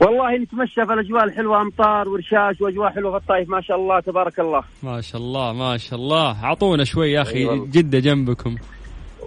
والله 0.00 0.36
نتمشى 0.36 0.86
في 0.86 0.92
الأجواء 0.92 1.24
الحلوة 1.24 1.62
أمطار 1.62 2.08
ورشاش 2.08 2.60
وأجواء 2.60 2.90
حلوة 2.90 3.10
في 3.10 3.16
الطايف 3.16 3.48
ما 3.48 3.60
شاء 3.60 3.76
الله 3.76 4.00
تبارك 4.00 4.40
الله. 4.40 4.62
ما 4.82 5.00
شاء 5.00 5.20
الله 5.20 5.52
ما 5.52 5.76
شاء 5.76 5.98
الله. 5.98 6.44
اعطونا 6.44 6.84
شوي 6.84 7.12
يا 7.12 7.22
أخي 7.22 7.38
أيوة. 7.38 7.66
جدة 7.66 7.98
جنبكم. 7.98 8.56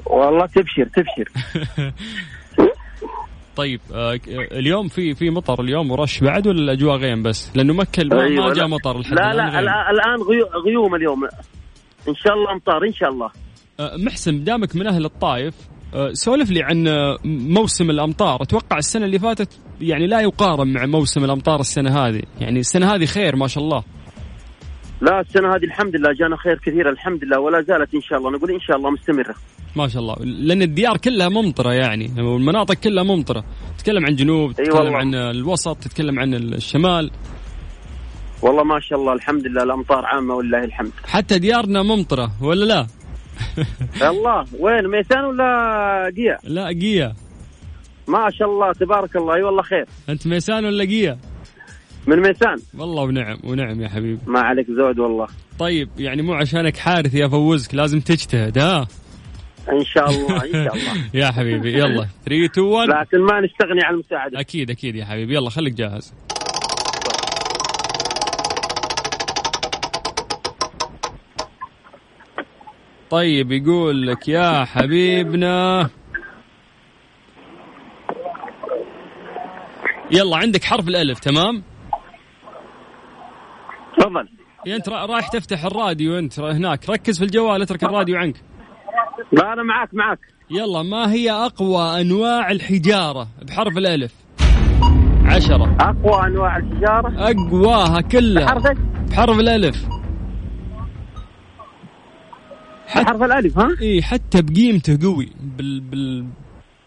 والله 0.05 0.45
تبشر 0.45 0.85
تبشر. 0.95 1.29
طيب 3.59 3.79
آه، 3.93 4.19
اليوم 4.51 4.87
في 4.87 5.13
في 5.15 5.29
مطر 5.29 5.61
اليوم 5.61 5.91
ورش 5.91 6.19
بعد 6.19 6.47
ولا 6.47 6.59
الأجواء 6.59 6.97
غيم 6.97 7.23
بس؟ 7.23 7.51
لأنه 7.55 7.73
مكة 7.73 8.03
ما, 8.03 8.21
أيوة، 8.23 8.47
ما. 8.47 8.53
جاء 8.53 8.67
مطر 8.67 8.99
لحد 8.99 9.13
لا 9.13 9.33
لا 9.33 9.59
الآن 9.91 10.19
غيو- 10.21 10.63
غيوم 10.65 10.95
اليوم. 10.95 11.23
إن 12.09 12.15
شاء 12.15 12.33
الله 12.33 12.51
امطار 12.51 12.83
إن 12.87 12.93
شاء 12.93 13.09
الله. 13.09 13.29
آه، 13.79 13.91
محسن 14.05 14.43
دامك 14.43 14.75
من 14.75 14.87
أهل 14.87 15.05
الطايف 15.05 15.53
آه، 15.95 16.09
سولف 16.13 16.51
لي 16.51 16.63
عن 16.63 16.87
موسم 17.25 17.89
الأمطار. 17.89 18.41
أتوقع 18.43 18.77
السنة 18.77 19.05
اللي 19.05 19.19
فاتت 19.19 19.59
يعني 19.81 20.07
لا 20.07 20.21
يقارن 20.21 20.73
مع 20.73 20.85
موسم 20.85 21.23
الأمطار 21.23 21.59
السنة 21.59 21.89
هذه. 22.07 22.21
يعني 22.41 22.59
السنة 22.59 22.95
هذه 22.95 23.05
خير 23.05 23.35
ما 23.35 23.47
شاء 23.47 23.63
الله. 23.63 23.83
لا 25.01 25.19
السنة 25.21 25.55
هذه 25.55 25.63
الحمد 25.63 25.95
لله 25.95 26.13
جانا 26.13 26.37
خير 26.37 26.59
كثير 26.65 26.89
الحمد 26.89 27.23
لله 27.23 27.39
ولا 27.39 27.61
زالت 27.61 27.93
إن 27.95 28.01
شاء 28.01 28.19
الله. 28.19 28.31
نقول 28.31 28.51
إن 28.51 28.59
شاء 28.59 28.77
الله 28.77 28.89
مستمرة. 28.91 29.35
ما 29.75 29.87
شاء 29.87 30.01
الله. 30.01 30.15
لأن 30.25 30.61
الديار 30.61 30.97
كلها 30.97 31.29
ممطرة 31.29 31.73
يعني. 31.73 32.11
والمناطق 32.17 32.73
كلها 32.73 33.03
ممطرة. 33.03 33.43
تتكلم 33.77 34.05
عن 34.05 34.15
جنوب 34.15 34.51
تتكلم 34.51 34.75
والله. 34.75 34.97
عن 34.97 35.15
الوسط 35.15 35.77
تتكلم 35.77 36.19
عن 36.19 36.33
الشمال. 36.33 37.11
والله 38.41 38.63
ما 38.63 38.79
شاء 38.79 38.99
الله 38.99 39.13
الحمد 39.13 39.47
لله 39.47 39.63
الأمطار 39.63 40.05
عامة 40.05 40.35
ولله 40.35 40.63
الحمد. 40.63 40.91
حتى 41.05 41.39
ديارنا 41.39 41.83
ممطرة 41.83 42.31
ولا 42.41 42.65
لا؟ 42.65 42.87
الله 44.09 44.45
وين؟ 44.59 44.87
ميسان 44.87 45.25
ولا 45.25 46.13
قيا؟ 46.17 46.37
لا 46.43 46.67
قيا. 46.67 47.13
ما 48.07 48.29
شاء 48.29 48.49
الله 48.49 48.71
تبارك 48.71 49.15
الله. 49.15 49.35
أي 49.35 49.43
والله 49.43 49.61
خير. 49.61 49.85
أنت 50.09 50.27
ميسان 50.27 50.65
ولا 50.65 50.83
قيا؟ 50.83 51.17
من 52.07 52.21
ميسان 52.21 52.57
والله 52.77 53.03
ونعم 53.03 53.37
ونعم 53.43 53.81
يا 53.81 53.89
حبيبي. 53.89 54.19
ما 54.27 54.39
عليك 54.39 54.67
زود 54.71 54.99
والله. 54.99 55.27
طيب 55.59 55.89
يعني 55.97 56.21
مو 56.21 56.33
عشانك 56.33 56.77
حارث 56.77 57.13
يا 57.13 57.27
فوزك 57.27 57.75
لازم 57.75 57.99
تجتهد 57.99 58.57
ها؟ 58.57 58.87
إن 59.73 59.85
شاء 59.85 60.09
الله 60.09 60.45
إن 60.45 60.53
شاء 60.65 60.75
الله. 60.75 61.09
يا 61.21 61.31
حبيبي 61.31 61.73
يلا. 61.73 62.07
3 62.25 62.45
2 62.45 62.67
1 62.67 62.87
لكن 62.89 63.19
ما 63.21 63.41
نستغني 63.41 63.83
عن 63.83 63.93
المساعدة. 63.93 64.39
أكيد 64.39 64.69
أكيد 64.69 64.95
يا 64.95 65.05
حبيبي. 65.05 65.35
يلا 65.35 65.49
خليك 65.49 65.73
جاهز. 65.73 66.13
طيب 73.09 73.51
يقول 73.51 74.07
لك 74.07 74.27
يا 74.27 74.65
حبيبنا. 74.65 75.89
يلا 80.11 80.37
عندك 80.37 80.63
حرف 80.63 80.87
الألف 80.87 81.19
تمام؟ 81.19 81.63
تفضل. 83.97 84.29
يا 84.65 84.75
أنت 84.75 84.89
را- 84.89 85.05
رايح 85.05 85.27
تفتح 85.27 85.65
الراديو 85.65 86.19
أنت 86.19 86.39
هناك. 86.39 86.89
ركز 86.89 87.17
في 87.17 87.23
الجوال 87.25 87.61
اترك 87.61 87.83
الراديو 87.83 88.17
عنك. 88.17 88.35
لا 89.31 89.53
أنا 89.53 89.63
معاك 89.63 89.93
معاك. 89.93 90.19
يلا 90.51 90.83
ما 90.83 91.11
هي 91.13 91.31
أقوى 91.31 92.01
أنواع 92.01 92.51
الحجارة؟ 92.51 93.27
بحرف 93.47 93.77
الألف. 93.77 94.13
عشرة. 95.25 95.77
أقوى 95.79 96.27
أنواع 96.27 96.57
الحجارة؟ 96.57 97.13
أقواها 97.29 98.01
كلها. 98.01 98.47
حرفك 98.47 98.77
بحرف 99.11 99.39
الألف. 99.39 99.85
حرف 102.87 103.23
الألف 103.23 103.59
ها؟ 103.59 103.69
إي 103.81 104.01
حتى 104.01 104.41
بقيمته 104.41 104.99
قوي 105.07 105.29
بال 105.57 105.79
بال 105.79 106.27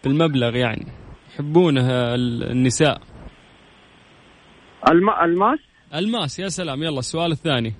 بالمبلغ 0.04 0.56
يعني. 0.56 0.86
يحبونه 1.34 1.80
ال- 1.90 2.50
النساء. 2.50 3.00
الم... 4.88 5.10
الماس؟ 5.24 5.58
الماس 5.94 6.38
يا 6.38 6.48
سلام. 6.48 6.82
يلا 6.82 6.98
السؤال 6.98 7.32
الثاني. 7.32 7.74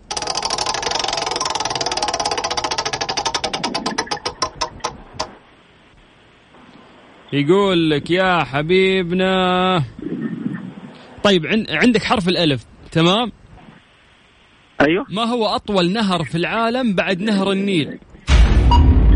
يقول 7.32 7.90
لك 7.90 8.10
يا 8.10 8.44
حبيبنا. 8.44 9.82
طيب 11.22 11.46
عن- 11.46 11.66
عندك 11.70 12.02
حرف 12.04 12.28
الألف. 12.28 12.64
تمام؟ 12.92 13.32
أيوه. 14.80 15.06
ما 15.10 15.22
هو 15.24 15.46
أطول 15.46 15.92
نهر 15.92 16.24
في 16.24 16.34
العالم 16.34 16.94
بعد 16.94 17.20
نهر 17.22 17.52
النيل؟ 17.52 17.98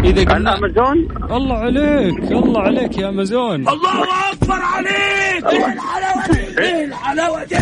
إذا 0.04 0.34
قلنا 0.34 0.58
الأمازون. 0.58 1.08
الله 1.32 1.56
عليك 1.58 2.32
الله 2.32 2.60
عليك 2.60 2.98
يا 2.98 3.08
أمازون. 3.08 3.68
الله 3.68 4.02
أكبر 4.32 4.52
عليك! 4.54 5.46
إيه 5.46 5.64
الحلاوة 5.74 6.24
دي؟ 6.32 6.60
إيه 6.62 6.84
الحلاوة 6.84 7.44
دي؟ 7.44 7.56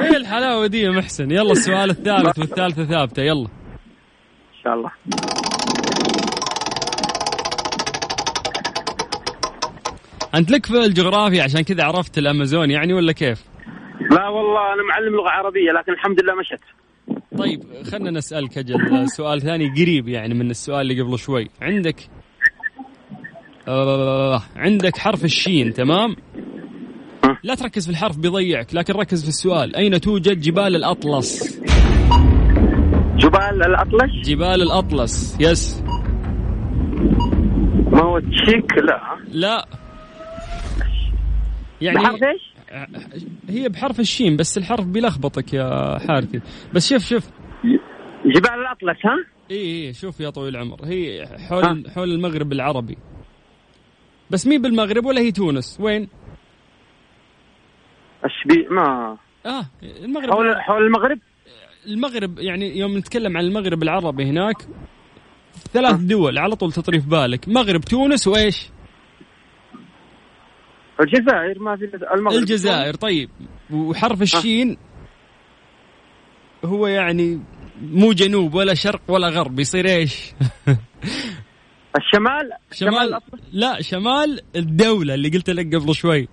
إيه 0.00 0.16
الحلاوة 0.16 0.66
دي 0.66 0.80
يا 0.82 0.90
محسن؟ 0.90 1.30
يلا 1.30 1.52
السؤال 1.52 1.90
الثالث 1.90 2.38
والثالثة 2.38 2.84
ثابتة 2.84 3.22
يلا. 3.22 3.42
إن 3.44 4.62
شاء 4.64 4.74
الله. 4.74 4.90
انت 10.38 10.50
لك 10.50 10.66
في 10.66 10.84
الجغرافيا 10.84 11.42
عشان 11.42 11.60
كذا 11.60 11.84
عرفت 11.84 12.18
الأمازون 12.18 12.70
يعني 12.70 12.92
ولا 12.92 13.12
كيف؟ 13.12 13.44
لا 14.10 14.28
والله 14.28 14.74
أنا 14.74 14.82
معلم 14.88 15.16
لغة 15.16 15.28
عربية 15.28 15.72
لكن 15.72 15.92
الحمد 15.92 16.20
لله 16.22 16.34
مشت. 16.34 16.60
طيب 17.38 17.62
خلنا 17.92 18.10
نسألك 18.10 18.58
أجل 18.58 19.08
سؤال 19.08 19.42
ثاني 19.42 19.70
قريب 19.70 20.08
يعني 20.08 20.34
من 20.34 20.50
السؤال 20.50 20.90
اللي 20.90 21.02
قبل 21.02 21.18
شوي. 21.18 21.48
عندك 21.62 21.96
آه 23.68 24.42
عندك 24.56 24.96
حرف 24.96 25.24
الشين 25.24 25.72
تمام؟ 25.72 26.16
لا 27.42 27.54
تركز 27.54 27.84
في 27.84 27.90
الحرف 27.90 28.18
بيضيعك 28.18 28.74
لكن 28.74 28.94
ركز 28.94 29.22
في 29.22 29.28
السؤال. 29.28 29.76
أين 29.76 30.00
توجد 30.00 30.40
جبال 30.40 30.76
الأطلس؟ 30.76 31.60
جبال 33.16 33.62
الأطلس؟ 33.66 34.28
جبال 34.28 34.62
الأطلس 34.62 35.36
يس. 35.40 35.82
ما 37.92 38.02
هو 38.02 38.18
تشيك؟ 38.18 38.72
لا. 38.78 39.00
لا. 39.28 39.66
يعني 41.80 41.98
بحرف 41.98 42.22
إيش؟ 42.22 42.54
هي 43.48 43.68
بحرف 43.68 44.00
الشين 44.00 44.36
بس 44.36 44.58
الحرف 44.58 44.86
بيلخبطك 44.86 45.54
يا 45.54 45.98
حارثي 45.98 46.40
بس 46.74 46.88
شوف 46.90 47.02
شوف 47.02 47.30
جبال 48.26 48.54
الأطلس 48.54 49.06
ها؟ 49.06 49.16
إي 49.50 49.86
إي 49.86 49.92
شوف 49.92 50.20
يا 50.20 50.30
طويل 50.30 50.56
العمر 50.56 50.84
هي 50.84 51.26
حول 51.48 51.64
ها؟ 51.64 51.82
حول 51.94 52.12
المغرب 52.12 52.52
العربي 52.52 52.98
بس 54.30 54.46
مين 54.46 54.62
بالمغرب 54.62 55.06
ولا 55.06 55.20
هي 55.20 55.32
تونس 55.32 55.78
وين؟ 55.80 56.08
الشبي 58.24 58.66
ما 58.70 59.16
آه 59.46 59.66
المغرب 59.82 60.30
حول 60.30 60.60
حول 60.60 60.86
المغرب 60.86 61.18
المغرب 61.86 62.38
يعني 62.38 62.78
يوم 62.78 62.98
نتكلم 62.98 63.36
عن 63.36 63.44
المغرب 63.44 63.82
العربي 63.82 64.24
هناك 64.24 64.56
ثلاث 65.72 65.96
دول 66.00 66.38
على 66.38 66.56
طول 66.56 66.72
تطري 66.72 67.00
في 67.00 67.08
بالك 67.08 67.48
مغرب 67.48 67.80
تونس 67.80 68.28
وإيش؟ 68.28 68.68
الجزائر 71.00 71.58
ما 71.58 71.76
في 71.76 71.84
المغرب 72.14 72.38
الجزائر 72.38 72.94
طيب. 72.94 73.30
وحرف 73.70 74.22
الشين 74.22 74.76
هو 76.64 76.86
يعني 76.86 77.40
مو 77.82 78.12
جنوب 78.12 78.54
ولا 78.54 78.74
شرق 78.74 79.00
ولا 79.08 79.28
غرب 79.28 79.60
يصير 79.60 79.86
إيش؟ 79.88 80.14
الشمال؟ 81.98 82.52
شمال 82.72 83.20
لا 83.52 83.82
شمال 83.82 84.40
الدولة 84.56 85.14
اللي 85.14 85.28
قلت 85.28 85.50
لك 85.50 85.74
قبل 85.74 85.94
شوي. 85.94 86.28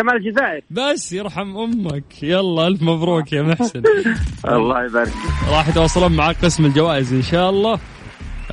شمال 0.00 0.16
الجزائر. 0.16 0.62
بس 0.70 1.12
يرحم 1.12 1.56
أمك. 1.56 2.22
يلا 2.22 2.66
ألف 2.66 2.82
مبروك 2.82 3.32
يا 3.32 3.42
محسن. 3.42 3.82
الله 4.48 4.84
يبارك 4.84 5.12
راح 5.50 5.68
يتواصلون 5.68 6.12
معك 6.12 6.44
قسم 6.44 6.64
الجوائز 6.64 7.12
إن 7.12 7.22
شاء 7.22 7.50
الله. 7.50 7.72
آه 7.72 7.78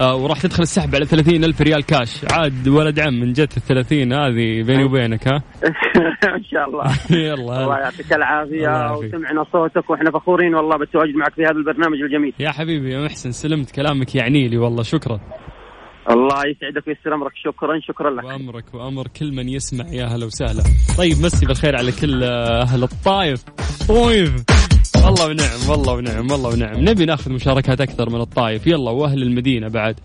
وراح 0.02 0.42
تدخل 0.42 0.64
السحب 0.64 0.96
على 0.96 1.06
30 1.06 1.44
ألف 1.44 1.62
ريال 1.62 1.86
كاش 1.86 2.26
عاد 2.32 2.68
ولد 2.68 3.00
عم 3.00 3.14
من 3.20 3.34
جت 3.34 3.58
ال 3.58 3.62
30 3.62 4.14
هذه 4.14 4.64
بيني 4.64 4.84
وبينك 4.84 5.28
ها؟ 5.28 5.36
إن 6.38 6.44
شاء 6.44 6.70
الله. 6.70 6.84
يلا. 7.10 7.64
الله 7.64 7.78
يعطيك 7.78 8.14
العافية 8.14 8.94
وسمعنا 8.94 9.46
صوتك 9.54 9.90
وإحنا 9.90 10.12
فخورين 10.12 10.56
والله 10.56 10.78
بالتواجد 10.78 11.16
معك 11.16 11.34
في 11.34 11.42
هذا 11.42 11.52
البرنامج 11.52 12.02
الجميل. 12.02 12.34
يا 12.40 12.52
حبيبي 12.52 12.94
يا 12.94 13.02
محسن 13.06 13.32
سلمت 13.32 13.72
كلامك 13.72 14.16
يعني 14.16 14.48
لي 14.48 14.58
والله 14.58 14.84
شكرا. 14.84 15.20
الله 16.10 16.36
يسعدك 16.48 16.88
ويسر 16.88 17.16
أمرك 17.16 17.32
شكرا 17.36 17.80
شكرا 17.80 18.10
لك. 18.10 18.24
وأمرك 18.24 18.74
وأمر 18.74 19.08
كل 19.20 19.32
من 19.32 19.50
يسمع 19.50 19.86
يا 19.88 20.06
هلا 20.06 20.26
وسهلا. 20.26 20.64
طيب 20.98 21.18
مسي 21.26 21.46
بالخير 21.46 21.78
على 21.78 21.92
كل 21.92 22.24
أهل 22.24 22.84
الطايف. 22.84 23.44
طايف 23.88 24.32
والله 25.06 25.28
ونعم 25.28 25.70
والله 25.70 25.94
ونعم 25.94 26.32
والله 26.32 26.50
ونعم. 26.50 26.90
نبي 26.90 27.06
ناخذ 27.06 27.32
مشاركات 27.32 27.82
أكثر 27.82 28.10
من 28.10 28.22
الطايف 28.22 28.68
يلا 28.68 28.92
وأهل 28.92 29.22
المدينة 29.24 29.68
بعد. 29.68 30.00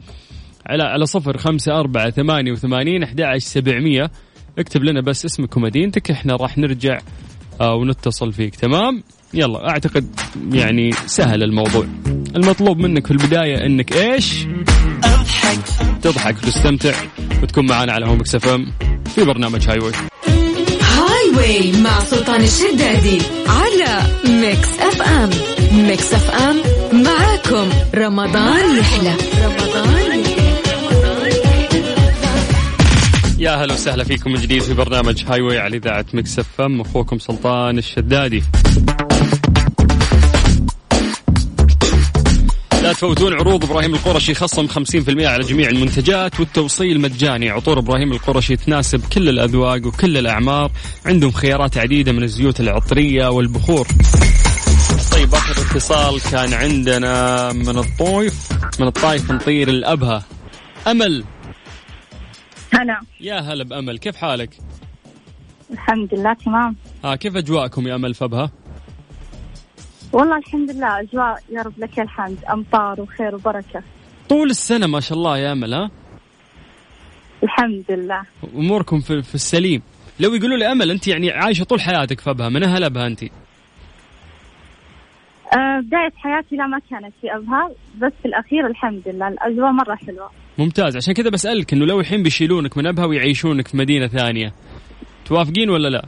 على 0.66 0.82
على 0.82 1.06
صفر 1.06 1.38
خمسة 1.38 1.80
أربعة 1.80 2.10
ثمانية 2.10 2.52
وثمانين 2.52 3.02
أحد 3.02 3.36
سبعمية. 3.38 4.10
اكتب 4.58 4.84
لنا 4.84 5.00
بس 5.00 5.24
اسمك 5.24 5.56
ومدينتك 5.56 6.10
إحنا 6.10 6.36
راح 6.36 6.58
نرجع 6.58 6.98
آه 7.60 7.74
ونتصل 7.74 8.32
فيك. 8.32 8.54
تمام؟ 8.54 9.02
يلا 9.34 9.70
أعتقد 9.70 10.06
يعني 10.52 10.92
سهل 10.92 11.42
الموضوع. 11.42 11.86
المطلوب 12.36 12.78
منك 12.78 13.06
في 13.06 13.12
البداية 13.12 13.66
إنك 13.66 13.96
إيش؟ 13.96 14.46
تضحك 16.02 16.36
وتستمتع 16.36 16.94
وتكون 17.42 17.66
معنا 17.66 17.92
على 17.92 18.06
Mix 18.06 18.34
FM 18.34 18.72
في 19.14 19.24
برنامج 19.24 19.68
High 19.68 19.78
way 21.46 21.72
مع 21.72 22.04
سلطان 22.04 22.40
الشدادي 22.40 23.18
على 23.46 24.02
Mix 24.24 24.68
FM. 24.80 25.30
Mix 25.72 26.14
FM 26.14 26.56
معاكم. 26.92 27.68
رمضان 27.94 28.78
يحلى. 28.78 29.14
رمضان 29.44 30.22
يا 33.38 33.50
هلا 33.50 33.72
وسهلا 33.72 34.04
فيكم 34.04 34.32
من 34.32 34.40
جديد 34.40 34.62
في 34.62 34.74
برنامج 34.74 35.24
Highway 35.28 35.58
على 35.58 35.76
إذاعة 35.76 36.06
Mix 36.14 36.38
FM. 36.38 36.80
أخوكم 36.80 37.18
سلطان 37.18 37.78
الشدادي. 37.78 38.42
لا 42.86 42.92
تفوتون 42.92 43.32
عروض 43.32 43.64
إبراهيم 43.64 43.94
القرشي 43.94 44.34
خصم 44.34 44.66
50% 44.66 45.26
على 45.26 45.44
جميع 45.44 45.68
المنتجات 45.68 46.40
والتوصيل 46.40 47.00
مجاني. 47.00 47.50
عطور 47.50 47.78
إبراهيم 47.78 48.12
القرشي 48.12 48.56
تناسب 48.56 49.00
كل 49.12 49.28
الأذواق 49.28 49.86
وكل 49.86 50.16
الأعمار. 50.16 50.70
عندهم 51.06 51.30
خيارات 51.30 51.78
عديدة 51.78 52.12
من 52.12 52.22
الزيوت 52.22 52.60
العطرية 52.60 53.28
والبخور. 53.28 53.86
طيب 55.12 55.34
آخر 55.34 55.62
اتصال 55.62 56.20
كان 56.30 56.52
عندنا 56.52 57.52
من 57.52 57.78
الطويف 57.78 58.52
من 58.80 58.86
الطايف 58.86 59.30
نطير 59.32 59.68
الابها 59.68 60.24
أمل. 60.86 61.24
هلا. 62.72 63.00
يا 63.20 63.40
هلا 63.40 63.64
بأمل 63.64 63.98
كيف 63.98 64.16
حالك؟ 64.16 64.50
الحمد 65.72 66.14
لله 66.14 66.34
تمام. 66.34 66.76
ها 67.04 67.12
آه 67.12 67.16
كيف 67.16 67.36
أجواءكم 67.36 67.86
يا 67.86 67.94
أمل 67.94 68.14
في 68.14 68.24
ابها؟ 68.24 68.50
والله 70.16 70.36
الحمد 70.36 70.70
لله 70.70 71.00
أجواء 71.00 71.38
يا 71.50 71.62
رب 71.62 71.72
لك 71.78 72.00
الحمد 72.00 72.38
أمطار 72.52 73.00
وخير 73.00 73.34
وبركة 73.34 73.82
طول 74.28 74.50
السنة 74.50 74.86
ما 74.86 75.00
شاء 75.00 75.18
الله 75.18 75.38
يا 75.38 75.52
أمل 75.52 75.74
ها؟ 75.74 75.90
الحمد 77.42 77.84
لله 77.88 78.22
أموركم 78.54 79.00
في, 79.00 79.22
في 79.22 79.34
السليم 79.34 79.82
لو 80.20 80.34
يقولوا 80.34 80.56
لي 80.56 80.72
أمل 80.72 80.90
أنت 80.90 81.08
يعني 81.08 81.30
عايشة 81.30 81.64
طول 81.64 81.80
حياتك 81.80 82.20
في 82.20 82.30
ابها 82.30 82.48
من 82.48 82.64
أهل 82.64 82.84
ابها 82.84 83.06
أنت؟ 83.06 83.22
آه 83.22 83.28
بداية 85.80 86.12
حياتي 86.16 86.56
لا 86.56 86.66
ما 86.66 86.78
كانت 86.90 87.12
في 87.20 87.36
أبها 87.36 87.70
بس 87.98 88.12
في 88.22 88.28
الأخير 88.28 88.66
الحمد 88.66 89.02
لله 89.06 89.28
الأجواء 89.28 89.72
مرة 89.72 89.94
حلوة 89.94 90.30
ممتاز 90.58 90.96
عشان 90.96 91.14
كذا 91.14 91.30
بسألك 91.30 91.72
إنه 91.72 91.86
لو 91.86 92.00
الحين 92.00 92.22
بيشيلونك 92.22 92.78
من 92.78 92.86
أبها 92.86 93.04
ويعيشونك 93.04 93.68
في 93.68 93.76
مدينة 93.76 94.06
ثانية 94.06 94.52
توافقين 95.26 95.70
ولا 95.70 95.88
لا؟ 95.88 96.04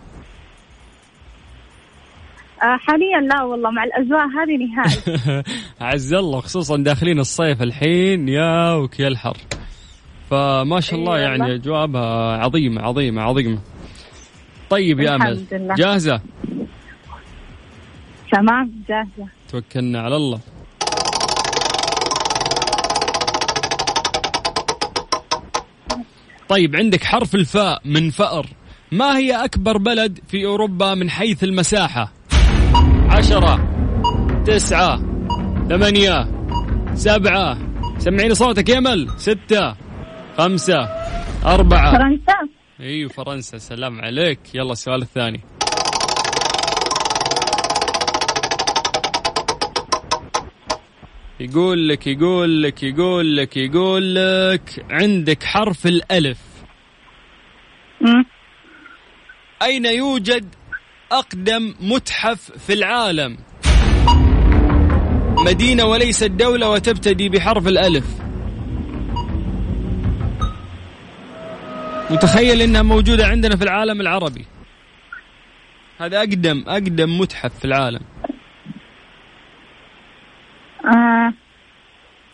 آه 2.62 2.76
حاليا 2.76 3.20
لا 3.20 3.42
والله 3.42 3.70
مع 3.70 3.84
الأجواء 3.84 4.26
هذه 4.26 4.56
نهائي. 4.56 5.42
عز 5.94 6.14
الله 6.14 6.40
خصوصا 6.40 6.76
داخلين 6.76 7.18
الصيف 7.18 7.62
الحين 7.62 8.28
يا 8.28 8.74
وكيل 8.74 9.06
الحر. 9.06 9.36
فما 10.30 10.80
شاء 10.80 10.98
الله 10.98 11.18
يعني 11.18 11.54
أجوابها 11.54 12.36
عظيمة 12.36 12.82
عظيمة 12.82 13.22
عظيمة. 13.22 13.59
طيب 14.70 15.00
يا 15.00 15.14
أمل 15.14 15.44
جاهزة؟ 15.78 16.20
تمام 18.32 18.72
جاهزة. 18.88 19.30
توكلنا 19.48 20.00
على 20.00 20.16
الله. 20.16 20.40
طيب 26.48 26.76
عندك 26.76 27.04
حرف 27.04 27.34
الفاء 27.34 27.80
من 27.84 28.11
فأر. 28.11 28.46
ما 28.92 29.18
هي 29.18 29.44
أكبر 29.44 29.78
بلد 29.78 30.18
في 30.28 30.46
أوروبا 30.46 30.94
من 30.94 31.11
حيث 31.11 31.44
المساحة؟ 31.44 32.17
عشرة 33.09 33.54
تسعة 34.46 34.98
ثمانية 35.68 36.28
سبعة. 36.94 37.59
سمعيني 37.98 38.34
صوتك 38.34 38.68
يا 38.68 38.80
مل. 38.80 39.09
ستة 39.16 39.76
خمسة 40.38 40.78
أربعة. 41.44 41.92
فرنسا. 41.92 42.48
أيوة 42.80 43.09
فرنسا. 43.09 43.59
سلام 43.59 44.00
عليك. 44.00 44.54
يلا 44.54 44.72
السؤال 44.72 45.02
الثاني. 45.02 45.40
يقول 51.40 51.88
لك 51.88 52.06
يقول 52.06 52.62
لك 52.62 52.82
يقول 52.82 53.36
لك 53.36 53.56
يقول 53.56 54.14
لك 54.14 54.86
عندك 54.90 55.42
حرف 55.42 55.86
الألف. 55.86 56.38
م? 58.00 58.22
أين 59.62 59.86
يوجد 59.86 60.54
أقدم 61.12 61.74
متحف 61.80 62.50
في 62.66 62.72
العالم. 62.72 63.38
مدينة 65.46 65.84
وليست 65.84 66.24
دولة 66.24 66.70
وتبتدي 66.70 67.28
بحرف 67.28 67.66
الألف. 67.66 68.06
متخيل 72.11 72.62
إنها 72.62 72.82
موجودة 72.82 73.26
عندنا 73.26 73.56
في 73.56 73.64
العالم 73.64 74.00
العربي؟ 74.00 74.46
هذا 76.00 76.18
أقدم 76.18 76.64
أقدم 76.66 77.18
متحف 77.18 77.59
في 77.59 77.64
العالم. 77.64 78.00
آه 80.84 81.32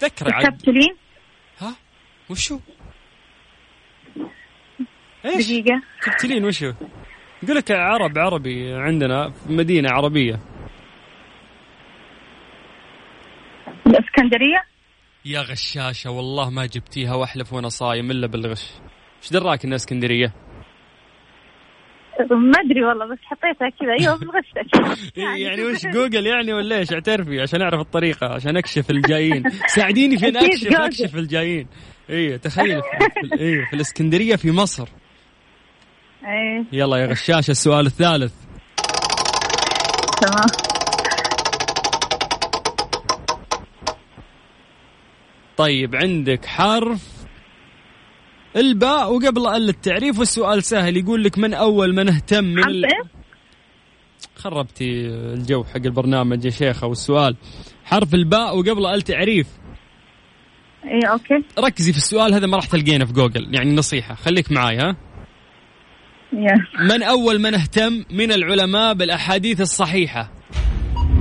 ذكر 0.03 0.35
عاد 0.35 0.61
ها؟ 1.61 1.75
وشو؟ 2.31 2.61
إيش؟ 5.25 5.47
دقيقة. 5.47 5.83
تبتلين 6.03 6.45
وشو؟ 6.45 6.73
يقول 7.45 7.57
لك 7.57 7.71
عرب 7.71 8.19
عربي 8.19 8.73
عندنا 8.73 9.31
في 9.31 9.53
مدينة 9.53 9.89
عربية. 9.93 10.41
الإسكندرية؟ 13.87 14.65
يا 15.25 15.41
غشاشة 15.41 16.11
والله 16.11 16.51
ما 16.51 16.67
جبتيها 16.67 17.15
وأحلف 17.15 17.53
وأنا 17.53 17.69
صايم 17.69 18.11
إلا 18.11 18.27
بالغش. 18.27 18.71
إيش 19.23 19.33
دراك 19.33 19.65
إنها 19.65 19.77
إسكندرية؟ 19.77 20.33
ما 22.31 22.61
أدري 22.61 22.85
والله 22.85 23.07
بس 23.07 23.19
حطيتها 23.23 23.69
كذا. 23.69 23.93
أيوه 24.01 24.19
بالغش. 24.19 24.53
إيه، 25.17 25.25
يعني 25.47 25.63
وش 25.65 25.87
جوجل 25.87 26.27
يعني 26.27 26.53
ولا 26.53 26.79
إيش؟ 26.79 26.93
اعترفي 26.93 27.41
عشان 27.41 27.63
أعرف 27.63 27.81
الطريقة 27.81 28.27
عشان 28.27 28.57
أكشف 28.57 28.91
الجايين. 28.91 29.43
ساعديني 29.77 30.19
فين 30.19 30.37
أكشف. 30.37 30.73
أكشف 30.73 31.17
الجايين. 31.17 31.67
إيه 32.11 32.37
تخيل. 32.37 32.81
في, 32.81 33.41
إيه 33.41 33.65
في 33.65 33.77
الإسكندرية 33.77 34.37
في 34.37 34.51
مصر. 34.51 34.89
إيه 36.25 36.65
يلا 36.73 36.97
يا 36.97 37.07
غشاشة 37.07 37.51
السؤال 37.51 37.87
الثالث. 37.87 38.33
تمام. 40.21 40.47
طيب 45.57 45.97
عندك 45.97 46.47
حرف 46.47 47.15
الباء 48.57 49.13
وقبل 49.13 49.47
ال 49.47 49.69
التعريف 49.69 50.19
والسؤال 50.19 50.65
سهل 50.65 50.97
يقول 50.97 51.25
لك 51.25 51.39
من 51.39 51.55
أول 51.55 51.95
من 51.95 52.09
اهتم 52.09 52.45
من 52.45 52.69
ال... 52.69 52.85
خربتي 54.37 55.07
الجو 55.09 55.65
حق 55.65 55.77
البرنامج 55.77 56.45
يا 56.45 56.51
شيخة 56.51 56.87
والسؤال. 56.87 57.37
حرف 57.85 58.15
الباء 58.15 58.59
وقبل 58.59 58.87
ال 58.87 59.03
تعريف. 59.03 59.47
إيه 60.85 61.07
okay. 61.13 61.45
ركزي 61.59 61.93
في 61.93 61.99
السؤال 61.99 62.35
هذا 62.35 62.47
ما 62.47 62.57
راح 62.57 62.67
تلقينه 62.67 63.05
في 63.05 63.13
جوجل 63.13 63.55
يعني 63.55 63.75
نصيحة. 63.75 64.15
خليك 64.15 64.53
معاي 64.53 64.77
ها؟ 64.77 64.97
من 66.91 67.03
أول 67.03 67.39
من 67.41 67.55
اهتم 67.55 68.05
من 68.11 68.33
العلماء 68.33 68.95
بالأحاديث 68.95 69.61
الصحيحة. 69.61 70.31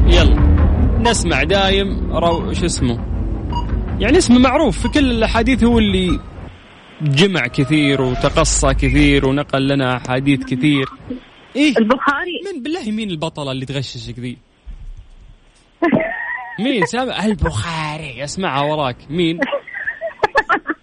يلا. 0.07 0.53
نسمع 0.99 1.43
دايم 1.43 2.13
رو 2.15 2.53
شو 2.53 2.65
اسمه؟ 2.65 3.13
يعني 3.99 4.17
اسمه 4.17 4.39
معروف 4.39 4.81
في 4.81 4.87
كل 4.87 5.11
الأحاديث 5.11 5.63
هو 5.63 5.79
اللي 5.79 6.19
جمع 7.01 7.47
كثير 7.47 8.01
وتقصى 8.01 8.73
كثير 8.73 9.25
ونقل 9.25 9.67
لنا 9.67 9.97
أحاديث 9.97 10.39
كثير. 10.45 10.85
إيه. 11.55 11.73
البخاري. 11.77 12.39
من 12.45 12.63
بالله 12.63 12.91
مين 12.91 13.09
البطلة 13.09 13.51
اللي 13.51 13.65
تغششك 13.65 14.19
ذي؟ 14.19 14.37
مين؟ 16.59 16.85
سامع؟ 16.85 17.25
البخاري. 17.25 18.23
اسمعها 18.23 18.61
وراك. 18.61 18.97
مين؟ 19.09 19.39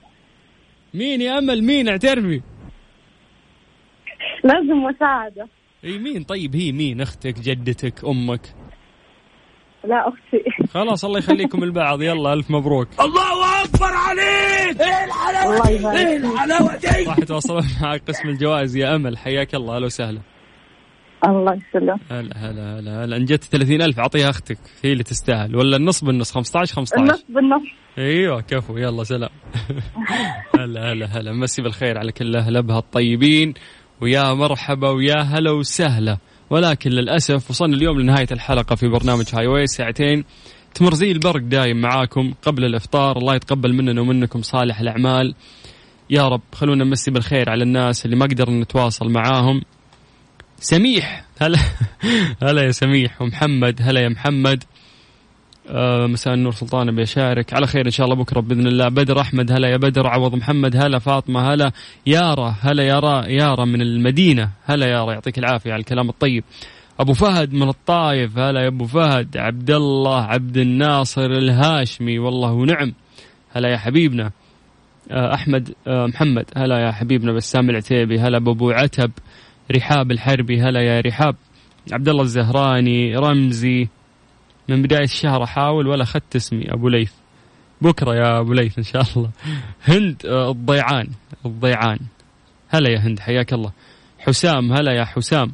مين 0.94 1.20
يا 1.20 1.38
أمل؟ 1.38 1.64
مين؟ 1.64 1.88
أعترفي. 1.88 2.42
لازم 4.44 4.82
مساعدة. 4.82 5.48
إي 5.84 5.98
مين؟ 5.98 6.22
طيب 6.22 6.56
هي 6.56 6.72
مين؟ 6.72 7.00
أختك 7.00 7.40
جدتك 7.40 8.04
أمك؟ 8.04 8.54
لا 9.84 10.08
أختي. 10.08 10.66
خلاص 10.74 11.04
الله 11.04 11.18
يخليكم 11.18 11.62
البعض. 11.62 12.02
يلا 12.02 12.32
ألف 12.32 12.50
مبروك. 12.50 12.88
الله 13.00 13.60
يبارك. 15.70 16.78
فيك. 16.78 17.08
راح 17.08 17.18
يتواصلون 17.18 17.62
مع 17.82 17.96
قسم 17.96 18.28
الجوائز. 18.28 18.76
يا 18.76 18.96
أمل 18.96 19.18
حياك 19.18 19.54
الله. 19.54 19.76
أهلا 19.76 19.86
وسهلا. 19.86 20.20
الله 21.28 21.54
يسلم 21.54 21.98
هلا 22.10 22.36
هلا 22.36 22.78
هلا 22.78 23.04
هلا. 23.04 23.16
ان 23.16 23.24
جت 23.24 23.44
30000 23.44 23.98
أعطيها 23.98 24.30
أختك. 24.30 24.58
هي 24.84 24.92
اللي 24.92 25.04
تستاهل. 25.04 25.56
ولا 25.56 25.76
النص؟ 25.76 26.04
بالنص 26.04 26.32
15 26.32 26.74
15 26.74 27.02
النص. 27.02 27.24
بالنص 27.28 27.62
أيوه 27.98 28.40
كفو. 28.40 28.76
يلا 28.76 29.04
سلام. 29.04 29.30
هلا 30.58 30.92
هلا 30.92 31.06
هلا. 31.06 31.32
مسي 31.32 31.62
بالخير 31.62 31.98
على 31.98 32.12
كل 32.12 32.36
أهل 32.36 32.56
أبها 32.56 32.78
الطيبين. 32.78 33.54
ويا 34.00 34.34
مرحبا 34.34 34.88
ويا 34.88 35.22
هلا 35.22 35.50
وسهلا. 35.50 36.18
ولكن 36.50 36.90
للأسف 36.90 37.50
وصلنا 37.50 37.76
اليوم 37.76 38.00
لنهاية 38.00 38.26
الحلقة 38.32 38.74
في 38.76 38.88
برنامج 38.88 39.24
هاي 39.34 39.46
واي 39.46 39.66
ساعتين. 39.66 40.24
تمر 40.74 40.94
زي 40.94 41.12
البرق 41.12 41.42
دايم 41.42 41.80
معاكم 41.80 42.34
قبل 42.42 42.64
الإفطار. 42.64 43.16
الله 43.16 43.34
يتقبل 43.34 43.72
مننا 43.72 44.00
ومنكم 44.00 44.42
صالح 44.42 44.80
الأعمال. 44.80 45.34
يا 46.10 46.28
رب 46.28 46.42
خلونا 46.52 46.84
نمسي 46.84 47.10
بالخير 47.10 47.50
على 47.50 47.62
الناس 47.62 48.04
اللي 48.04 48.16
ما 48.16 48.26
قدرنا 48.26 48.60
نتواصل 48.60 49.10
معاهم. 49.10 49.62
سميح. 50.60 51.24
هلا. 51.40 51.58
هلا 52.42 52.62
يا 52.62 52.70
سميح. 52.70 53.22
ومحمد. 53.22 53.82
هلا 53.82 54.00
يا 54.00 54.08
محمد. 54.08 54.64
مساء 56.06 56.34
النور 56.34 56.52
سلطان 56.52 56.96
بيشارك 56.96 57.54
على 57.54 57.66
خير 57.66 57.86
إن 57.86 57.90
شاء 57.90 58.04
الله 58.04 58.16
بكرة 58.16 58.40
بإذن 58.40 58.66
الله. 58.66 58.88
بدر 58.88 59.20
أحمد 59.20 59.52
هلا 59.52 59.68
يا 59.68 59.76
بدر. 59.76 60.06
عوض 60.06 60.34
محمد 60.34 60.76
هلا 60.76 60.98
فاطمة 60.98 61.52
هلا 61.52 61.72
يارا 62.06 62.54
هلا 62.60 62.82
يارا 62.82 63.26
يارا 63.26 63.64
من 63.64 63.82
المدينة. 63.82 64.50
هلا 64.64 64.86
يارا 64.86 65.12
يعطيك 65.12 65.38
العافية 65.38 65.72
على 65.72 65.80
الكلام 65.80 66.08
الطيب. 66.08 66.44
أبو 67.00 67.12
فهد 67.12 67.52
من 67.52 67.68
الطايف 67.68 68.38
هلا 68.38 68.60
يا 68.60 68.68
أبو 68.68 68.86
فهد. 68.86 69.36
عبد 69.36 69.70
الله 69.70 70.22
عبد 70.22 70.56
الناصر 70.56 71.26
الهاشمي 71.26 72.18
والله 72.18 72.52
ونعم 72.52 72.92
هلا 73.52 73.68
يا 73.68 73.76
حبيبنا. 73.76 74.30
آه، 75.10 75.34
أحمد 75.34 75.74
آه، 75.86 76.06
محمد 76.06 76.44
هلا 76.56 76.78
يا 76.86 76.92
حبيبنا. 76.92 77.32
بسام 77.32 77.70
العتيبي 77.70 78.18
هلا 78.18 78.38
بابو 78.38 78.70
عتب. 78.70 79.10
رحاب 79.76 80.10
الحربي 80.10 80.60
هلا 80.62 80.80
يا 80.80 81.00
رحاب. 81.00 81.36
عبد 81.92 82.08
الله 82.08 82.22
الزهراني 82.22 83.16
رمزي 83.16 83.88
من 84.68 84.82
بداية 84.82 85.04
الشهر 85.04 85.44
أحاول 85.44 85.86
ولا 85.86 86.02
أخذت 86.02 86.36
اسمي 86.36 86.72
أبو 86.72 86.88
ليث. 86.88 87.12
بكرة 87.80 88.14
يا 88.14 88.40
أبو 88.40 88.52
ليث 88.52 88.78
إن 88.78 88.84
شاء 88.84 89.06
الله. 89.16 89.30
هند 89.84 90.26
آه، 90.26 90.50
الضيعان 90.50 91.08
الضيعان. 91.46 91.98
هلا 92.68 92.90
يا 92.90 92.98
هند 92.98 93.20
حياك 93.20 93.52
الله. 93.52 93.72
حسام 94.18 94.72
هلا 94.72 94.92
يا 94.92 95.04
حسام. 95.04 95.52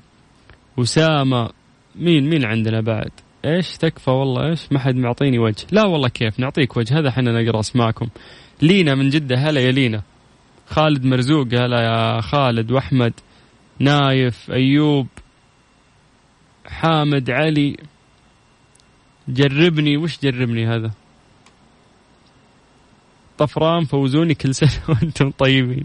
أسامة 0.79 1.51
مين 1.97 2.31
مين 2.31 2.45
عندنا 2.45 2.81
بعد؟ 2.81 3.11
إيش 3.45 3.77
تكفى 3.77 4.11
والله 4.11 4.51
إيش؟ 4.51 4.73
ما 4.73 4.79
حد 4.79 4.95
معطيني 4.95 5.39
وجه. 5.39 5.67
لا 5.73 5.87
والله 5.87 6.09
كيف 6.09 6.41
نعطيك 6.41 6.77
وجه. 6.77 6.99
هذا 6.99 7.09
إحنا 7.09 7.43
نقرأ 7.43 7.61
أسماءكم. 7.61 8.09
لينا 8.63 8.95
من 8.95 9.09
جدة 9.09 9.37
هلا 9.37 9.61
يا 9.61 9.71
لينا. 9.73 10.03
خالد 10.67 11.05
مرزوق 11.05 11.47
هلا 11.55 11.81
يا 11.81 12.21
خالد. 12.21 12.71
وأحمد 12.71 13.13
نايف 13.79 14.51
أيوب 14.51 15.07
حامد 16.67 17.31
علي. 17.31 17.77
جربني 19.29 19.97
وش 19.97 20.19
جربني 20.23 20.67
هذا؟ 20.67 20.91
طفران 23.39 23.85
فوزوني 23.85 24.35
كل 24.35 24.55
سنة 24.55 24.71
وأنتم 24.89 25.31
طيبين. 25.31 25.85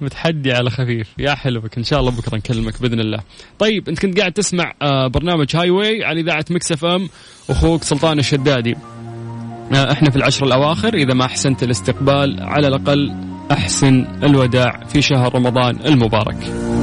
متحدي 0.00 0.52
على 0.52 0.70
خفيف. 0.70 1.08
يا 1.18 1.34
حلوك. 1.34 1.76
إن 1.78 1.84
شاء 1.84 2.00
الله 2.00 2.10
بكرة 2.10 2.36
نكلمك 2.36 2.82
بإذن 2.82 3.00
الله. 3.00 3.20
طيب 3.58 3.88
أنت 3.88 3.98
كنت 3.98 4.18
قاعد 4.18 4.32
تسمع 4.32 4.72
آه، 4.82 5.06
برنامج 5.06 5.56
Highway 5.56 6.04
على 6.04 6.20
إذاعة 6.20 6.44
Mix 6.50 6.72
FM. 6.72 7.08
أخوك 7.50 7.82
سلطان 7.82 8.18
الشدادي. 8.18 8.76
آه، 9.74 9.92
إحنا 9.92 10.10
في 10.10 10.16
العشر 10.16 10.46
الأواخر. 10.46 10.94
إذا 10.94 11.14
ما 11.14 11.24
أحسنت 11.24 11.62
الاستقبال 11.62 12.42
على 12.42 12.68
الأقل 12.68 13.14
أحسن 13.52 14.06
الوداع 14.22 14.84
في 14.88 15.02
شهر 15.02 15.34
رمضان 15.34 15.86
المبارك. 15.86 16.73